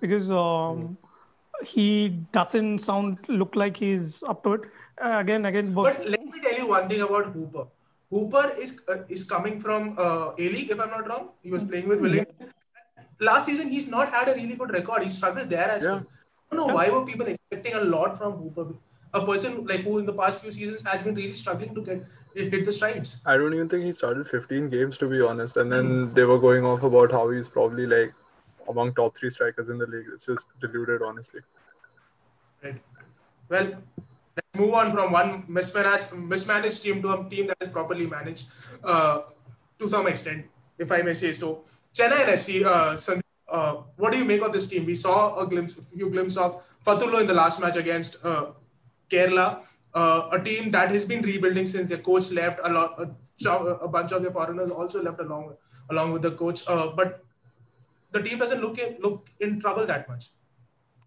[0.01, 1.65] because um, hmm.
[1.65, 4.63] he doesn't sound look like he's up to it
[5.01, 5.73] uh, again, again.
[5.73, 5.99] Both.
[5.99, 7.67] But let me tell you one thing about Hooper.
[8.11, 11.31] Hooper is uh, is coming from uh, A League, if I'm not wrong.
[11.43, 12.35] He was playing with Wellington.
[12.41, 12.47] Yeah.
[13.21, 15.03] Last season, he's not had a really good record.
[15.03, 15.91] He struggled there as yeah.
[15.91, 16.07] well.
[16.51, 18.75] I don't know why were people expecting a lot from Hooper.
[19.13, 22.05] A person like who in the past few seasons has been really struggling to get
[22.35, 23.19] hit the strides.
[23.27, 25.57] I don't even think he started 15 games to be honest.
[25.57, 26.15] And then mm.
[26.15, 28.15] they were going off about how he's probably like
[28.69, 30.07] among top three strikers in the league.
[30.13, 31.41] It's just deluded, honestly.
[32.63, 32.81] Right.
[33.49, 33.75] Well,
[34.37, 38.49] let's move on from one mismanaged, mismanaged team to a team that is properly managed
[38.85, 39.23] uh,
[39.79, 40.47] to some extent,
[40.79, 41.65] if I may say so.
[41.95, 42.97] Chennai FC, uh,
[43.51, 44.87] uh, what do you make of this team?
[44.87, 48.53] We saw a glimpse, a few glimpses of Fatkhullo in the last match against uh,
[49.11, 52.61] Kerala, uh, a team that has been rebuilding since their coach left.
[52.65, 55.55] A lot, a, a bunch of their foreigners also left along
[55.91, 57.25] along with the coach, uh, but
[58.13, 60.27] the team doesn't look in, look in trouble that much.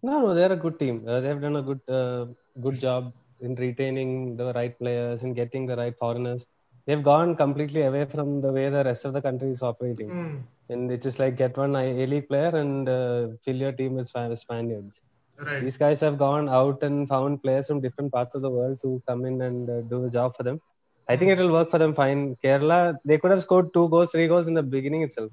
[0.02, 1.04] No, no, they're a good team.
[1.08, 2.26] Uh, they've done a good uh,
[2.60, 6.46] good job in retaining the right players and getting the right foreigners.
[6.86, 10.10] They've gone completely away from the way the rest of the country is operating.
[10.10, 10.36] Hmm.
[10.68, 14.08] And it's just like get one A League player and uh, fill your team with
[14.08, 15.02] Span- Spaniards.
[15.38, 15.62] Right.
[15.62, 19.02] These guys have gone out and found players from different parts of the world to
[19.08, 20.60] come in and uh, do the job for them.
[21.08, 22.36] I think it will work for them fine.
[22.42, 25.32] Kerala, they could have scored two goals, three goals in the beginning itself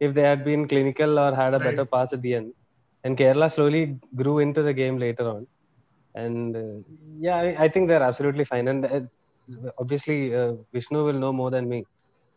[0.00, 1.64] if they had been clinical or had a Right.
[1.70, 2.54] better pass at the end.
[3.02, 5.46] And Kerala slowly grew into the game later on.
[6.14, 6.78] And uh,
[7.18, 8.68] yeah, I, I think they're absolutely fine.
[8.68, 9.00] And uh,
[9.78, 11.84] obviously, uh, Vishnu will know more than me.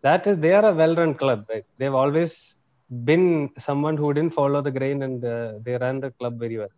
[0.02, 1.46] That is, they are a well-run club.
[1.50, 1.65] Right?
[1.78, 2.56] They've always
[3.04, 6.74] been someone who didn't follow the grain, and uh, they ran the club very well.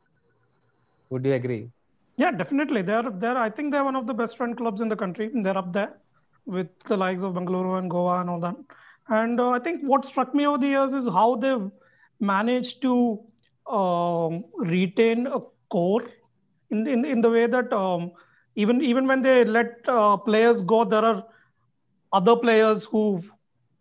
[1.09, 1.69] Would you agree?
[2.17, 2.81] Yeah, definitely.
[2.81, 5.31] They're they're I think they're one of the best run clubs in the country.
[5.33, 5.93] They're up there
[6.45, 8.55] with the likes of Bangalore and Goa and all that.
[9.07, 11.69] And uh, I think what struck me over the years is how they've
[12.19, 13.19] managed to
[13.71, 15.39] um, retain a
[15.69, 16.03] core
[16.69, 18.11] in, in in the way that um,
[18.55, 21.23] even even when they let uh, players go, there are
[22.11, 23.31] other players who've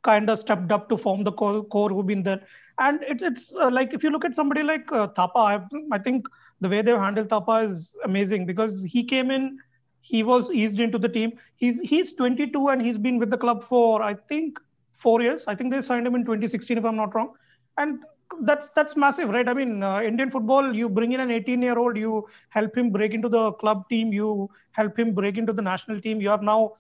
[0.03, 2.41] kind of stepped up to form the core, core who've been there.
[2.79, 5.61] And it's it's uh, like if you look at somebody like uh, Thapa, I,
[5.93, 6.29] I think
[6.61, 9.59] the way they've handled Thapa is amazing because he came in,
[10.01, 11.33] he was eased into the team.
[11.57, 14.59] He's he's 22 and he's been with the club for I think
[14.97, 15.45] four years.
[15.47, 17.33] I think they signed him in 2016 if I'm not wrong,
[17.77, 18.01] and
[18.43, 19.49] that's that's massive, right?
[19.49, 22.91] I mean, uh, Indian football, you bring in an 18 year old, you help him
[22.91, 26.21] break into the club team, you help him break into the national team.
[26.21, 26.75] You are now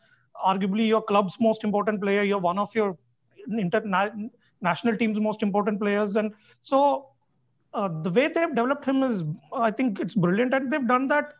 [0.44, 2.22] arguably your club's most important player.
[2.22, 2.96] You're one of your
[3.50, 4.30] interna-
[4.60, 7.08] national team's most important players, and so
[7.74, 11.34] uh, the way they've developed him is, I think, it's brilliant, and they've done that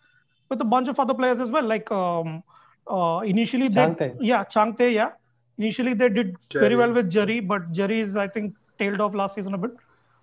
[0.48, 1.64] with a bunch of other players as well.
[1.64, 2.42] Like um,
[2.86, 4.16] uh, initially, they Chhangte.
[4.20, 5.12] yeah, Chhangte, yeah.
[5.58, 9.34] Initially, they did very well with Jerry, but Jerry is, I think, tailed off last
[9.34, 9.72] season a bit.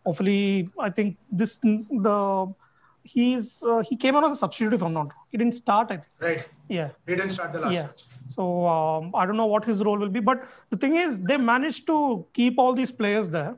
[0.06, 2.54] Hopefully, I think this the
[3.04, 5.14] he's uh, he came on as a substitute if I'm not wrong.
[5.32, 5.92] He didn't start.
[5.92, 6.10] I think.
[6.20, 6.50] Right.
[6.70, 6.90] Yeah.
[7.08, 7.88] He didn't start the last Yeah.
[7.88, 8.04] match.
[8.28, 11.38] So um, I don't know what his role will be, but the thing is, they
[11.38, 13.56] managed to keep all these players there,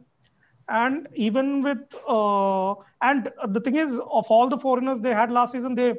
[0.68, 5.54] and even with uh, and the thing is, of all the foreigners they had last
[5.54, 5.96] season, they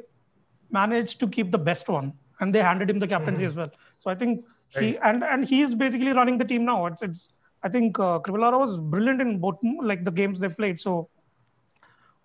[0.71, 3.71] managed to keep the best one, and they handed him the captaincy as well.
[3.97, 4.45] So I think
[4.77, 6.85] he and and he's basically running the team now.
[6.85, 7.31] It's it's
[7.63, 10.79] I think uh, was brilliant in both like the games they played.
[10.79, 11.09] So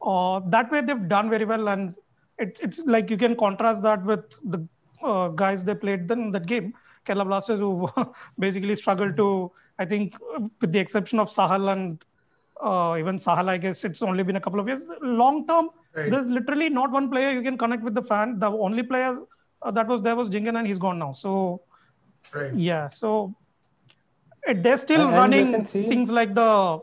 [0.03, 1.95] uh, that way they've done very well, and
[2.39, 4.67] it's it's like you can contrast that with the
[5.03, 7.89] uh, guys they played in that game, Kerala Blasters, who
[8.39, 9.53] basically struggled to.
[9.79, 10.15] I think,
[10.61, 12.05] with the exception of Sahal and
[12.63, 14.83] uh, even Sahal, I guess it's only been a couple of years.
[15.01, 16.11] Long term, Right.
[16.11, 18.39] there's literally not one player you can connect with the fan.
[18.39, 19.19] The only player
[19.63, 21.13] uh, that was there was Jhingan, and he's gone now.
[21.13, 21.63] So
[22.33, 22.53] Right.
[22.53, 23.35] yeah, so
[24.53, 26.81] they're still And- and running can see- things like the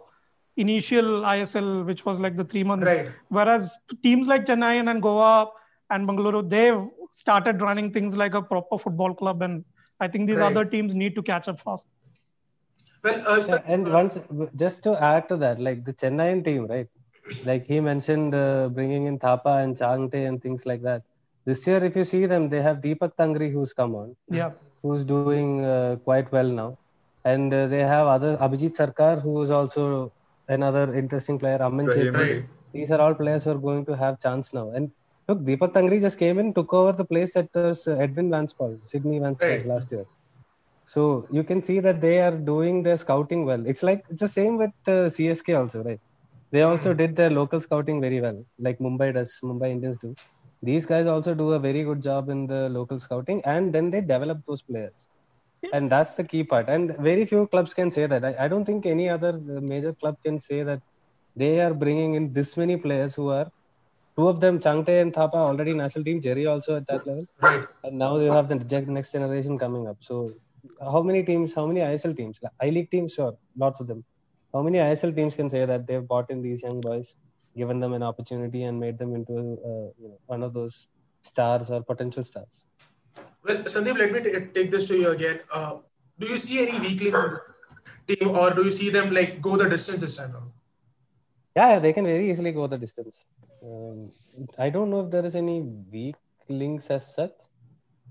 [0.57, 2.85] initial ISL, which was like the three months.
[2.85, 3.09] Right.
[3.29, 5.49] Whereas teams like Chennai and Goa
[5.89, 6.81] and Bangalore, they've
[7.13, 9.63] started running things like a proper football club, and
[9.99, 10.51] I think these Right.
[10.51, 11.85] other teams need to catch up fast.
[13.03, 14.17] Well, uh, Yeah, and once
[14.55, 16.87] just to add to that, like the Chennai team, right?
[17.45, 21.03] Like he mentioned, uh, bringing in Thapa and Chhangte and things like that.
[21.45, 24.51] This year, if you see them, they have Deepak Tangri who's come on, Yeah,
[24.83, 26.77] who's doing uh, quite well now,
[27.23, 30.11] and uh, they have other Abhijit Sarkar, who is also
[30.47, 31.61] another interesting player.
[31.61, 32.45] Aman Rahim Chetri.
[32.73, 34.71] These are all players who are going to have chance now.
[34.71, 34.91] And
[35.27, 38.85] look, Deepak Tangri just came in, took over the place that was uh, Edwin Vanspaul,
[38.85, 39.65] Sydney Vanspaul Right.
[39.65, 40.05] last year.
[40.85, 43.65] So you can see that they are doing their scouting well.
[43.65, 45.99] It's like it's the same with uh, CSK also, right?
[46.51, 50.13] They also did their local scouting very well, like Mumbai does, Mumbai Indians do.
[50.61, 54.01] These guys also do a very good job in the local scouting, and then they
[54.01, 55.07] develop those players.
[55.73, 56.69] And that's the key part.
[56.69, 58.25] And very few clubs can say that.
[58.25, 60.81] I, I don't think any other uh, major club can say that
[61.35, 63.51] they are bringing in this many players who are
[64.17, 66.21] two of them, Chhangte and Thapa, already national team.
[66.21, 67.25] Jerry also at that level.
[67.41, 67.65] right.
[67.83, 69.97] And now they have the next generation coming up.
[69.99, 70.33] So,
[70.79, 72.39] how many teams, how many ISL teams?
[72.59, 74.03] I League teams, sure, lots of them.
[74.53, 77.15] How many ISL teams can say that they've bought in these young boys,
[77.55, 80.87] given them an opportunity, and made them into uh, you know, one of those
[81.21, 82.65] stars or potential stars?
[83.43, 85.39] Well, Sandeep, let me t- take this to you again.
[85.51, 85.77] Uh,
[86.19, 89.41] do you see any weak links in this team, or do you see them like
[89.41, 90.51] go the distance this time around?
[91.55, 93.25] Yeah, they can very easily go the distance.
[93.63, 94.11] Um,
[94.57, 96.15] I don't know if there is any weak
[96.47, 97.33] links as such,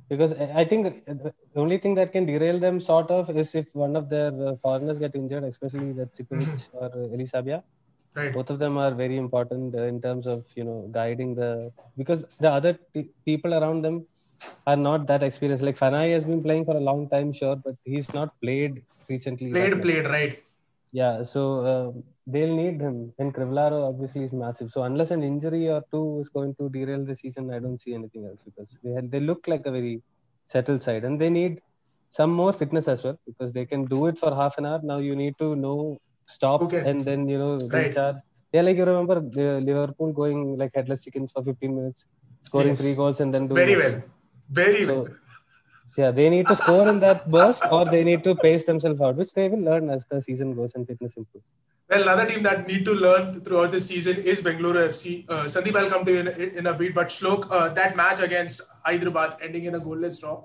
[0.08, 3.94] because I think the only thing that can derail them sort of is if one
[3.96, 7.62] of their uh, foreigners get injured, especially that Sipović or uh, Eli Sabiá.
[8.12, 8.34] Right.
[8.34, 12.24] Both of them are very important uh, in terms of you know guiding the because
[12.40, 14.04] the other pe- people around them
[14.66, 15.62] are not that experienced.
[15.62, 19.50] Like Fanai has been playing for a long time, sure, but he's not played recently.
[19.50, 20.42] Played, played, right.
[20.92, 21.40] Yeah, so
[21.72, 23.12] uh, they'll need him.
[23.18, 24.70] And Crivellaro obviously is massive.
[24.70, 27.94] So unless an injury or two is going to derail the season, I don't see
[27.94, 30.02] anything else because they had, they look like a very
[30.46, 31.60] settled side, and they need
[32.08, 34.80] some more fitness as well because they can do it for half an hour.
[34.82, 36.82] Now you need to know stop Okay.
[36.84, 37.86] and then you know Right.
[37.86, 38.16] recharge.
[38.52, 42.06] Yeah, like you remember the Liverpool going like headless chickens for 15 minutes,
[42.40, 42.80] scoring Yes.
[42.80, 44.02] three goals and then doing Very well.
[44.50, 45.08] Very So
[45.96, 49.16] yeah, they need to score in that burst or they need to pace themselves out,
[49.16, 51.46] which they will learn as the season goes and fitness improves.
[51.88, 55.28] Well, another team that need to learn throughout the season is Bengaluru FC.
[55.28, 58.20] Uh, Sandeep, I'll come to you in, in a bit, but Shlok, uh, that match
[58.20, 60.44] against Hyderabad ending in a goalless draw,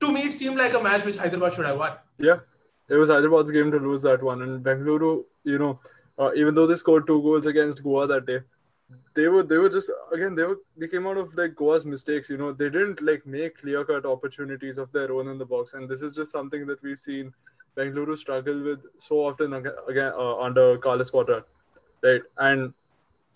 [0.00, 1.92] to me it seemed like a match which Hyderabad should have won.
[2.18, 2.40] Yeah,
[2.88, 5.78] it was Hyderabad's game to lose that one, and Bengaluru, you know,
[6.18, 8.40] uh, even though they scored two goals against Goa that day,
[9.14, 12.30] they were they were just again they were they came out of like Goa's mistakes.
[12.30, 15.74] You know, they didn't like make clear cut opportunities of their own in the box,
[15.74, 17.32] and this is just something that we've seen
[17.76, 21.44] Bengaluru struggle with so often again uh, under Carlos Cuadrat,
[22.02, 22.22] right?
[22.38, 22.72] And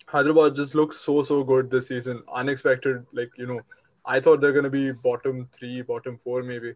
[0.07, 3.05] Hyderabad just looks so so good this season, unexpected.
[3.13, 3.61] Like you know,
[4.05, 6.73] I thought they're gonna be bottom three, bottom four maybe,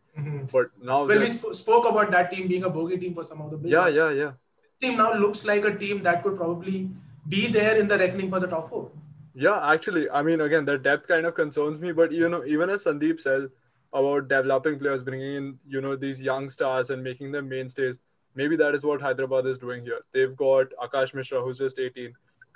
[0.51, 3.41] but now Well, we sp- spoke about that team being a bogey team for some
[3.41, 4.31] of the big yeah, yeah, yeah.
[4.79, 6.89] team now looks like a team that could probably
[7.29, 8.91] be there in the reckoning for the top four.
[9.33, 11.91] Yeah, actually, I mean, again, the depth kind of concerns me.
[11.91, 13.49] But you know, even as Sandeep said
[13.93, 17.99] about developing players, bringing in you know these young stars and making them mainstays,
[18.35, 20.01] maybe that is what Hyderabad is doing here.
[20.11, 22.13] They've got Akash Mishra, who's just 18.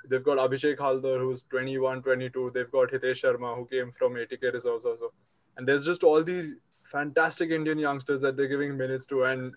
[0.08, 2.50] They've got Abhishek Halder, who's 21, 22.
[2.52, 5.12] They've got Hitesh Sharma, who came from ATK reserves also.
[5.56, 9.24] And there's just all these fantastic Indian youngsters that they're giving minutes to.
[9.24, 9.54] And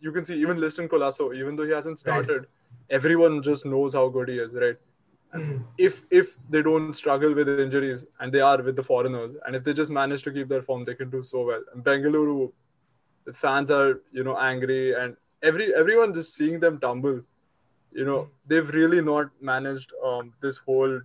[0.00, 2.26] you can see even Liston Colaco, even though he hasn't Right.
[2.90, 4.76] Everyone just knows how good he is, right?
[5.34, 5.62] Mm.
[5.76, 9.62] if if they don't struggle with injuries and they are with the foreigners and if
[9.62, 12.50] they just manage to keep their form they can do so well and bengaluru
[13.26, 17.20] the fans are you know angry and every everyone just seeing them tumble
[17.92, 20.98] you know they've really not managed um, this whole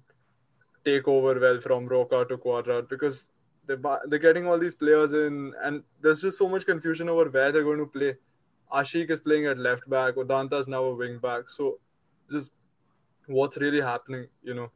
[0.85, 3.33] takeover well from Roca to Cuadrat because
[3.65, 7.51] they're, they're getting all these players in and there's just so much confusion over where
[7.51, 8.15] they're going to play
[8.73, 11.79] Ashique is playing at left back Udanta is now a wing back so
[12.31, 12.53] just
[13.27, 14.69] what's really happening, you know.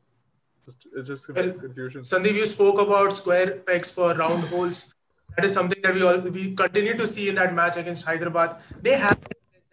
[0.67, 2.01] It's- It's just Well, confusion.
[2.01, 4.93] Sandeep, you spoke about square pegs for round holes.
[5.35, 8.55] That is something that we all we continue to see in that match against Hyderabad.
[8.87, 9.17] They have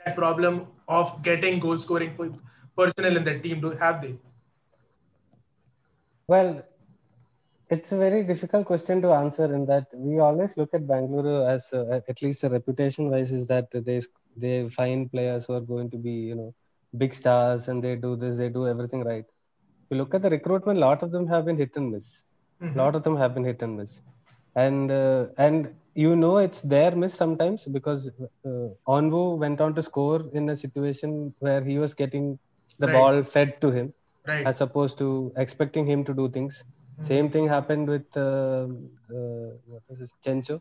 [0.05, 0.61] that problem
[0.99, 2.13] of getting goal scoring
[2.77, 3.61] personnel in their team.
[3.67, 4.13] Do have they?
[6.27, 6.63] Well,
[7.75, 11.73] it's a very difficult question to answer in that we always look at Bangalore as
[11.73, 14.01] uh, at least the reputation wise is that they
[14.45, 16.51] they find players who are going to be you know
[17.03, 19.27] big stars and they do this they do everything right.
[19.85, 22.25] If you look at the recruitment, a lot of them have been hit and miss.
[22.75, 24.01] A lot of them have been hit and miss,
[24.65, 28.11] and uh, and you know it's their miss sometimes because
[28.49, 32.39] uh, Onwu went on to score in a situation where he was getting
[32.79, 32.95] the Right.
[32.97, 33.93] ball fed to him
[34.27, 34.47] Right.
[34.47, 36.65] as opposed to expecting him to do things.
[37.01, 38.67] Same thing happened with uh,
[39.11, 40.61] uh, what was this, Chencho.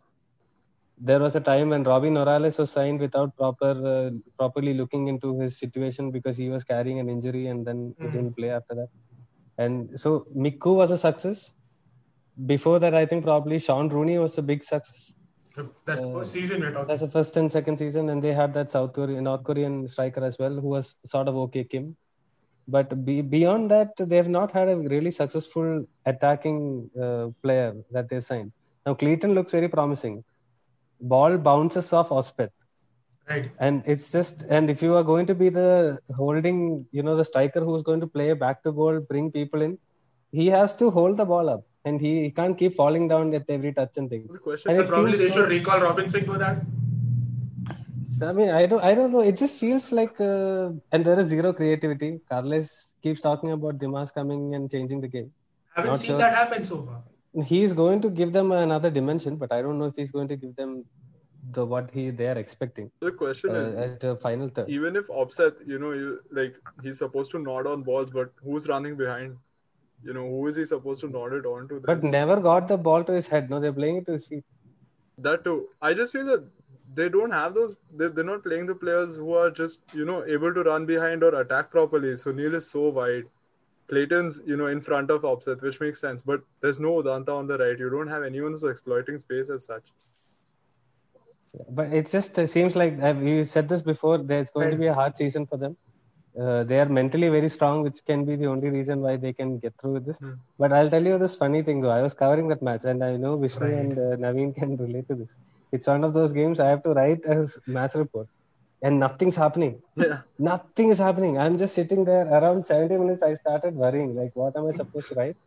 [0.98, 5.40] There was a time when Robbie Morales was signed without proper uh, properly looking into
[5.40, 8.90] his situation because he was carrying an injury and then he didn't play after that.
[9.58, 11.54] And so Miku was a success.
[12.46, 15.16] Before that, I think probably Sean Rooney was a big success.
[15.86, 16.88] That's the first season we're talking.
[16.88, 20.26] That's the first and second season, and they had that South Korean, North Korean striker
[20.26, 21.96] as well, who was sort of okay Kim.
[22.68, 28.10] But be, beyond that, they have not had a really successful attacking uh, player that
[28.10, 28.52] they've signed.
[28.86, 30.24] Now Clayton looks very promising.
[31.02, 32.50] Ball bounces off Opseth,
[33.30, 33.52] Right.
[33.60, 37.26] and it's just and if you are going to be the holding, you know, the
[37.26, 39.78] striker who's going to play back to goal, bring people in,
[40.32, 43.44] he has to hold the ball up, and he, he can't keep falling down at
[43.50, 44.32] every touch and things.
[44.32, 46.62] The question And But probably seems they so- should recall Robinson for that.
[48.22, 49.22] I mean, I don't, I don't know.
[49.22, 52.20] It just feels like, uh, and there is zero creativity.
[52.30, 55.32] Carles keeps talking about Dimas coming and changing the game.
[55.76, 56.18] Haven't Not seen sure.
[56.18, 57.04] that happen so far.
[57.46, 60.36] He's going to give them another dimension, but I don't know if he's going to
[60.36, 60.86] give them
[61.52, 64.70] the what he they are expecting the question uh, is at uh, final third.
[64.70, 68.68] even if Opseth, you know, you like he's supposed to nod on balls, but who's
[68.68, 69.36] running behind?
[70.04, 71.82] You know, who is he supposed to nod it on to?
[71.86, 73.50] But never got the ball to his head.
[73.50, 74.44] No, they're playing it to his feet.
[75.18, 75.70] that too.
[75.82, 76.44] I just feel that
[76.96, 77.76] they don't have those.
[77.96, 81.24] They, they're not playing the players who are just you know able to run behind
[81.24, 82.16] or attack properly.
[82.16, 83.26] So Neil is so wide.
[83.88, 86.22] Clayton's you know in front of Opseth, which makes sense.
[86.22, 87.78] But there's no Udanta on the right.
[87.78, 89.84] You don't have anyone who's exploiting space as such.
[91.70, 94.18] But it just seems like we said this before.
[94.18, 95.78] There's going to be a hard season for them.
[96.40, 99.60] Uh, they are mentally very strong, which can be the only reason why they can
[99.60, 100.20] get through with this.
[100.58, 101.92] But I'll tell you this funny thing though.
[101.92, 105.16] I was covering that match, and I know Vishnu and uh, Naveen can relate to
[105.16, 105.38] this.
[105.72, 108.28] It's one of those games I have to write a s- match report,
[108.82, 109.82] and nothing's happening.
[109.96, 110.22] Yeah.
[110.40, 111.38] Nothing is happening.
[111.38, 112.26] I'm just sitting there.
[112.28, 114.16] Around 70 minutes, I started worrying.
[114.16, 115.38] Like, what am I supposed to write?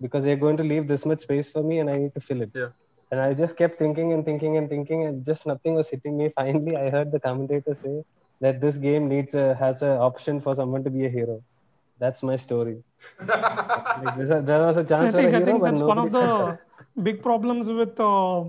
[0.00, 2.42] Because they're going to leave this much space for me, and I need to fill
[2.42, 2.50] it.
[2.54, 2.68] Yeah.
[3.12, 6.30] And I just kept thinking and thinking and thinking, and just nothing was hitting me.
[6.36, 8.02] Finally, I heard the commentator say
[8.44, 11.36] that this game needs a has an option for someone to be a hero.
[12.04, 12.78] That's my story.
[13.26, 15.98] like, a- there was a chance for think, a I hero, think but that's one
[16.06, 16.26] of the
[17.08, 18.40] big problems with uh,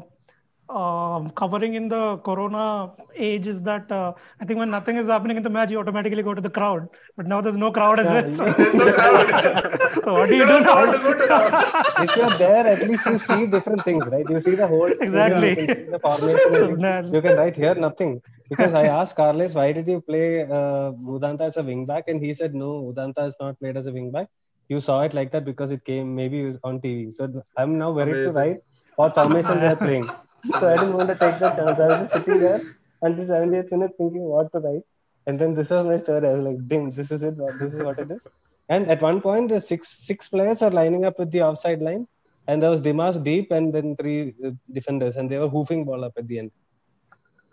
[0.79, 5.37] um, covering in the corona age is that uh, I think when nothing is happening
[5.37, 6.87] in the match, you automatically go to the crowd.
[7.17, 8.31] But now there's no crowd as well.
[8.31, 9.91] So, There's no crowd.
[10.03, 10.91] so what do you You do how now?
[10.93, 14.25] to go to if you're there, at least you see different things, right?
[14.27, 15.49] You see the whole Exactly.
[15.49, 17.13] You can see the formation.
[17.13, 18.21] You can write here nothing.
[18.49, 22.05] Because I asked Carles, why did you play uh, Udanta as a wing back?
[22.07, 24.29] And he said, no, Udanta is not played as a wing back.
[24.69, 27.13] You saw it like that because it came maybe it was on TV.
[27.13, 28.59] So I'm now worried to write
[28.95, 30.09] what formation they're playing.
[30.59, 31.79] So I didn't want to take that chance.
[31.79, 32.61] I was just sitting there
[33.01, 34.81] until 70th minute thinking what to write.
[35.25, 36.27] And then this was my story.
[36.27, 37.37] I was like, ding, this is it.
[37.59, 38.27] This is what it is.
[38.67, 42.07] And at one point, the six six players are lining up with the offside line.
[42.45, 45.15] And there was Dimas deep and then three uh, defenders.
[45.15, 46.51] And they were hoofing ball up at the end.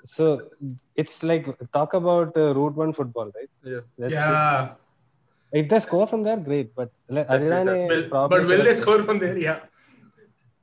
[0.05, 0.49] So
[0.95, 3.51] it's like, talk about uh, route one football, right?
[3.63, 3.81] Yeah.
[3.99, 4.69] That's just- Yeah.
[5.53, 6.75] if they score from there, great.
[6.75, 9.37] But like, Set piece, Will, but will they score from there?
[9.37, 9.61] Yeah.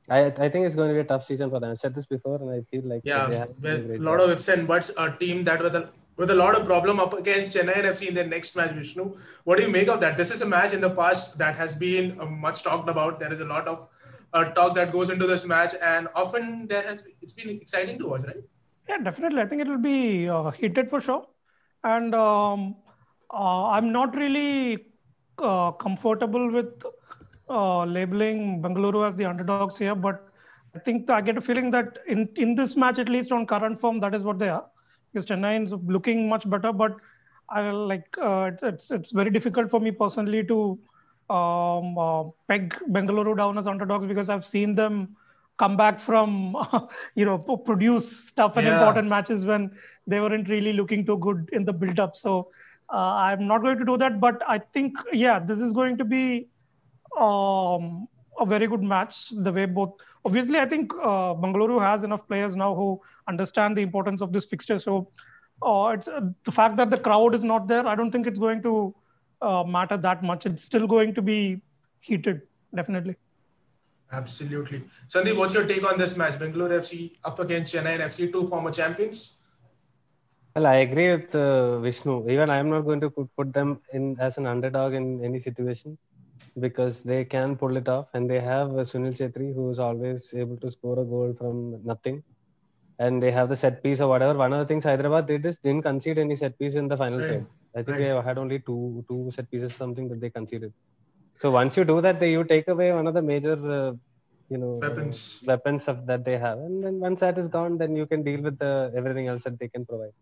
[0.09, 1.71] I, I think it's going to be a tough season for them.
[1.71, 4.19] I said this before, and I feel like they Yeah, have a with a lot
[4.19, 4.29] job.
[4.29, 7.13] of ifs and buts, a team that with a with a lot of problem up
[7.13, 9.15] against Chennai FC in their next match, Vishnu.
[9.43, 10.15] What do you make of that?
[10.17, 13.19] This is a match in the past that has been uh, much talked about.
[13.19, 13.87] There is a lot of
[14.33, 18.07] uh, talk that goes into this match, and often there has it's been exciting to
[18.07, 18.41] watch, right?
[18.87, 19.41] Yeah, definitely.
[19.41, 21.25] I think it will be uh, heated for sure.
[21.83, 22.75] And um,
[23.33, 24.85] uh, I'm not really
[25.37, 26.83] uh, comfortable with
[27.49, 30.21] uh, labeling Bengaluru as the underdogs here, but
[30.69, 33.79] I think I get a feeling that in, in this match, at least on current
[33.79, 34.65] form, that is what they are.
[35.11, 36.95] Because Chennai is looking much better, but
[37.49, 40.77] I like uh, it's, it's it's very difficult for me personally to
[41.29, 45.15] um, uh, peg Bengaluru down as underdogs because I've seen them
[45.57, 46.55] come back from
[47.15, 48.73] you know produce stuff and Yeah.
[48.73, 49.71] important matches when
[50.07, 52.15] they weren't really looking too good in the build up.
[52.15, 52.49] So
[52.93, 56.05] uh, I'm not going to do that, but I think yeah, this is going to
[56.05, 56.47] be
[57.19, 58.07] um,
[58.39, 59.27] a very good match.
[59.31, 59.93] The way both
[60.25, 64.45] obviously, I think uh, Bangalore has enough players now who understand the importance of this
[64.45, 64.79] fixture.
[64.79, 65.11] So
[65.61, 67.85] uh, it's uh, the fact that the crowd is not there.
[67.87, 68.95] I don't think it's going to
[69.41, 70.45] uh, matter that much.
[70.45, 71.61] It's still going to be
[71.99, 72.41] heated,
[72.75, 73.15] definitely.
[74.11, 74.83] Absolutely.
[75.07, 76.39] Sandeep, what's your take on this match?
[76.39, 79.39] Bangalore FC up against Chennai FC, two former champions.
[80.55, 82.29] Well, I agree with uh, Vishnu.
[82.29, 85.39] Even I am not going to put, put them in as an underdog in any
[85.39, 85.97] situation
[86.59, 90.33] because they can pull it off, and they have uh, Sunil Chhetri who is always
[90.35, 92.23] able to score a goal from nothing,
[92.97, 94.35] and they have the set piece or whatever.
[94.39, 97.19] One of the things Hyderabad did is didn't concede any set piece in the final
[97.19, 97.27] Right.
[97.27, 97.45] third.
[97.75, 98.13] I think Right.
[98.15, 100.73] they had only two two set pieces something that they conceded.
[101.41, 103.93] So once you do that, they, you take away one of the major, uh,
[104.49, 105.43] you know, uh, Weapons.
[105.45, 108.41] weapons of that they have, and then once that is gone, then you can deal
[108.41, 110.13] with the everything else that they can provide.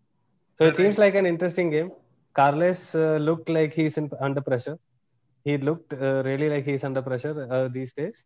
[0.56, 1.90] So it seems like an interesting game.
[2.34, 4.78] Carles uh, looked like he's in, under pressure.
[5.44, 8.24] He looked uh, really like he's under pressure uh, these days,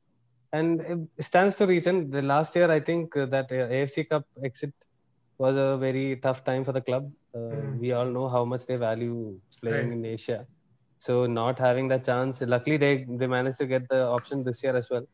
[0.53, 0.81] and
[1.19, 2.11] it stands to reason.
[2.11, 4.73] The last year, I think uh, that uh, AFC Cup exit
[5.39, 7.05] was a very tough time for the club.
[7.35, 7.79] Uh, Mhm.
[7.83, 9.99] We all know how much they value playing Right.
[9.99, 10.41] in Asia.
[11.07, 14.77] So not having that chance, luckily they they managed to get the option this year
[14.81, 15.07] as well.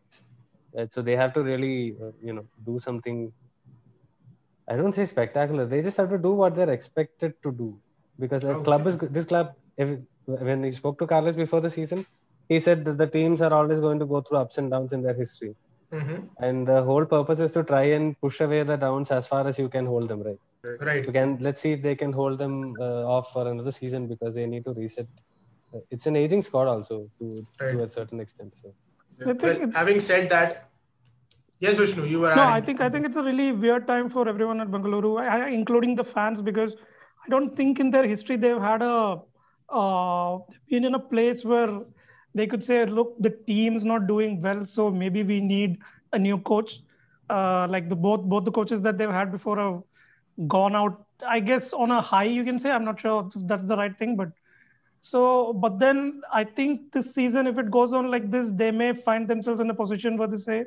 [0.77, 1.75] Uh, so they have to really,
[2.07, 3.21] uh, you know, do something.
[4.69, 5.65] I don't say spectacular.
[5.75, 7.69] They just have to do what they're expected to do
[8.19, 9.53] because the club is this club.
[9.85, 9.91] If,
[10.25, 12.05] when he spoke to Carlos before the season,
[12.49, 15.03] he said that the teams are always going to go through ups and downs in
[15.07, 15.55] their history,
[15.93, 16.19] Mhm.
[16.49, 19.61] and the whole purpose is to try and push away the downs as far as
[19.63, 20.27] you can hold them.
[20.29, 20.41] Right.
[20.91, 21.05] Right.
[21.05, 22.55] So can let's see if they can hold them
[22.89, 25.07] uh, off for another season because they need to reset.
[25.77, 27.73] Uh, It's an aging squad also to Right.
[27.73, 28.57] to a certain extent.
[28.63, 28.75] So.
[29.25, 30.69] Well, having said that,
[31.61, 32.35] yes, Vishnu, you were.
[32.35, 35.13] No, adding- I think I think it's a really weird time for everyone at Bengaluru,
[35.21, 36.75] I, I- including the fans, because
[37.27, 38.97] I don't think in their history they've had a
[39.83, 40.39] uh,
[40.71, 41.71] been in a place where
[42.41, 45.79] they could say, "Look, the team's not doing well, so maybe we need
[46.13, 46.77] a new coach."
[47.37, 49.79] Uh, like the both both the coaches that they've had before have
[50.57, 51.01] gone out,
[51.37, 52.29] I guess, on a high.
[52.35, 54.29] You can say I'm not sure if that's the right thing, but
[55.01, 58.93] so, but then I think this season, if it goes on like this, they may
[58.93, 60.61] find themselves in a position where they say,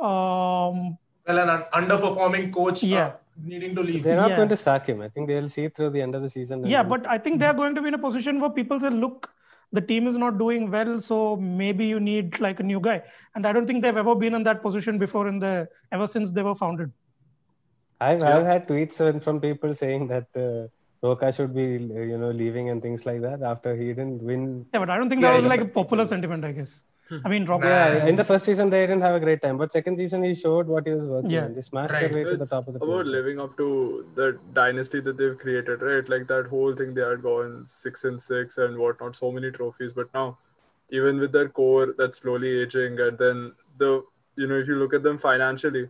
[0.00, 3.12] um, well, an underperforming coach uh, Yeah.
[3.42, 4.02] needing to leave.
[4.02, 4.36] They're not Yeah.
[4.36, 5.00] going to sack him.
[5.00, 6.64] I think they'll see through the end of the season.
[6.66, 9.30] yeah, but I think they're going to be in a position where people say, look,
[9.72, 13.02] the team is not doing well, so maybe you need like a new guy.
[13.34, 16.30] And I don't think they've ever been in that position before in the ever since
[16.30, 16.92] they were founded.
[18.00, 18.36] I've, Yeah.
[18.36, 20.68] I've had tweets from people saying that uh,
[21.06, 21.66] Roca should be,
[22.12, 24.66] you know, leaving and things like that after he didn't win.
[24.74, 26.80] Yeah, but I don't think Yeah, that was like a popular sentiment, I guess.
[27.08, 27.18] Hmm.
[27.24, 27.68] I mean, Robert.
[27.72, 30.30] Yeah, in the first season they didn't have a great time, but second season he
[30.38, 31.44] showed what he was working Yeah.
[31.44, 31.54] on.
[31.58, 32.06] They smashed Right.
[32.12, 33.12] their way to the top of the about table.
[33.16, 33.68] living up to
[34.20, 34.26] the
[34.60, 36.08] dynasty that they've created, right?
[36.14, 39.94] Like that whole thing they had gone six and six and whatnot, so many trophies.
[40.00, 40.26] But now,
[41.00, 43.44] even with their core that's slowly aging, and then
[43.84, 43.92] the
[44.42, 45.84] you know if you look at them financially,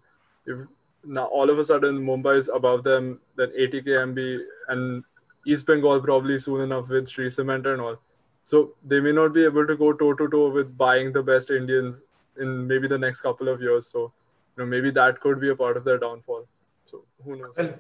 [0.54, 0.60] if
[1.06, 5.04] now all of a sudden Mumbai is above them, then ATK MB and
[5.46, 7.96] East Bengal probably soon enough with Shree Cement and all.
[8.44, 11.50] So they may not be able to go toe to toe with buying the best
[11.50, 12.02] Indians
[12.38, 13.86] in maybe the next couple of years.
[13.86, 14.12] So
[14.56, 16.46] you know maybe that could be a part of their downfall.
[16.84, 17.56] So who knows?
[17.56, 17.78] Well, a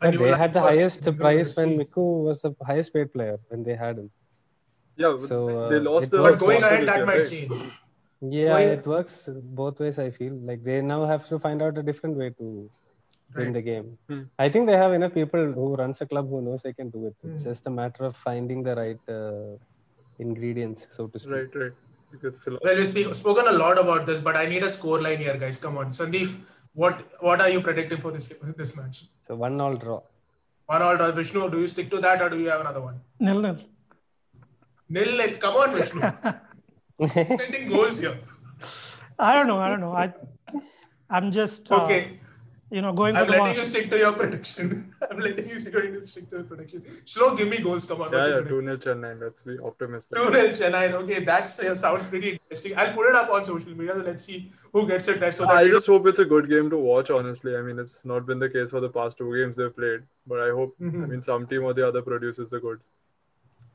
[0.00, 1.78] But new they had the highest Bengal price when FC.
[1.86, 4.10] Miku was the highest paid player when they had him.
[4.96, 7.06] Yeah, but So, they uh, lost it the But going sponsor ahead, this that year,
[7.06, 7.30] might right?
[7.30, 7.52] change.
[8.20, 9.28] Yeah, Going- it works
[9.60, 9.98] both ways.
[9.98, 12.70] I feel like they now have to find out a different way to win
[13.44, 13.52] Right.
[13.52, 13.98] the game.
[14.08, 14.22] Hmm.
[14.38, 17.06] I think they have enough people who runs a club who knows they can do
[17.08, 17.16] it.
[17.24, 17.50] It's Hmm.
[17.50, 19.56] just a matter of finding the right uh,
[20.18, 21.34] ingredients, so to speak.
[21.34, 21.72] Right, right.
[22.22, 22.64] Good philosophy.
[23.02, 25.58] Well, we've spoken a lot about this, but I need a score line here, guys.
[25.58, 26.30] Come on, Sandeep.
[26.82, 28.28] What what are you predicting for this
[28.62, 29.04] this match?
[29.26, 30.00] So one all draw.
[30.66, 31.10] One all draw.
[31.20, 33.00] Vishnu, do you stick to that or do you have another one?
[33.28, 33.58] Nil nil.
[34.88, 35.36] Nil nil.
[35.44, 36.00] Come on, Vishnu.
[37.00, 38.18] Sending goals here.
[39.18, 39.58] I don't know.
[39.60, 39.92] I don't know.
[39.92, 40.12] I,
[41.10, 42.20] I'm just, uh, Okay.
[42.70, 44.94] you know, going I'm for the letting ma- you stick to your prediction.
[45.10, 46.82] I'm letting you stick to your prediction.
[47.04, 47.84] Slow, give me goals.
[47.84, 48.12] Come on.
[48.12, 49.20] Yeah, what's yeah, your 2 0 Chennai.
[49.20, 50.18] Let's be optimistic.
[50.18, 50.92] 2 0 Chennai.
[50.92, 52.76] Okay, that uh, sounds pretty interesting.
[52.76, 53.94] I'll put it up on social media.
[53.94, 55.34] So let's see who gets it right.
[55.34, 57.56] So I just hope it's a good game to watch, honestly.
[57.56, 60.40] I mean, it's not been the case for the past two games they've played, but
[60.40, 62.90] I hope, I mean, some team or the other produces the goods.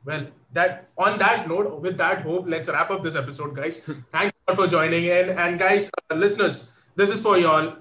[0.05, 3.79] Well, that on that note, with that hope, let's wrap up this episode, guys.
[4.11, 7.75] Thanks a lot for joining in, and guys, uh, listeners, this is for y'all.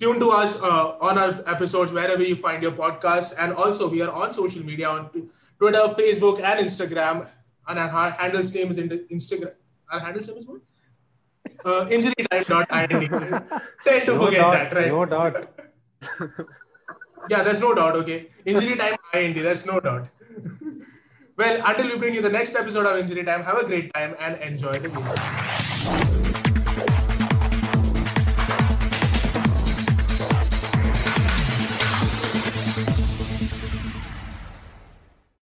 [0.00, 4.00] Tune to us uh, on our episodes wherever you find your podcast, and also we
[4.02, 5.08] are on social media on
[5.58, 7.26] Twitter, Facebook, and Instagram.
[7.68, 9.52] And our ha- handle's name is in Instagram.
[9.90, 10.60] Our handle's name is what?
[11.64, 13.10] Uh, injurytime.ind.
[13.84, 14.52] Tend to No forget dot.
[14.52, 14.88] that, right?
[14.88, 15.48] No dot.
[17.30, 17.94] Yeah, there's no doubt.
[17.96, 19.36] Okay, injury time IND.
[19.36, 20.08] There's no doubt
[21.36, 24.14] well, until we bring you the next episode of Injury Time, have a great time
[24.20, 26.11] and enjoy the movie.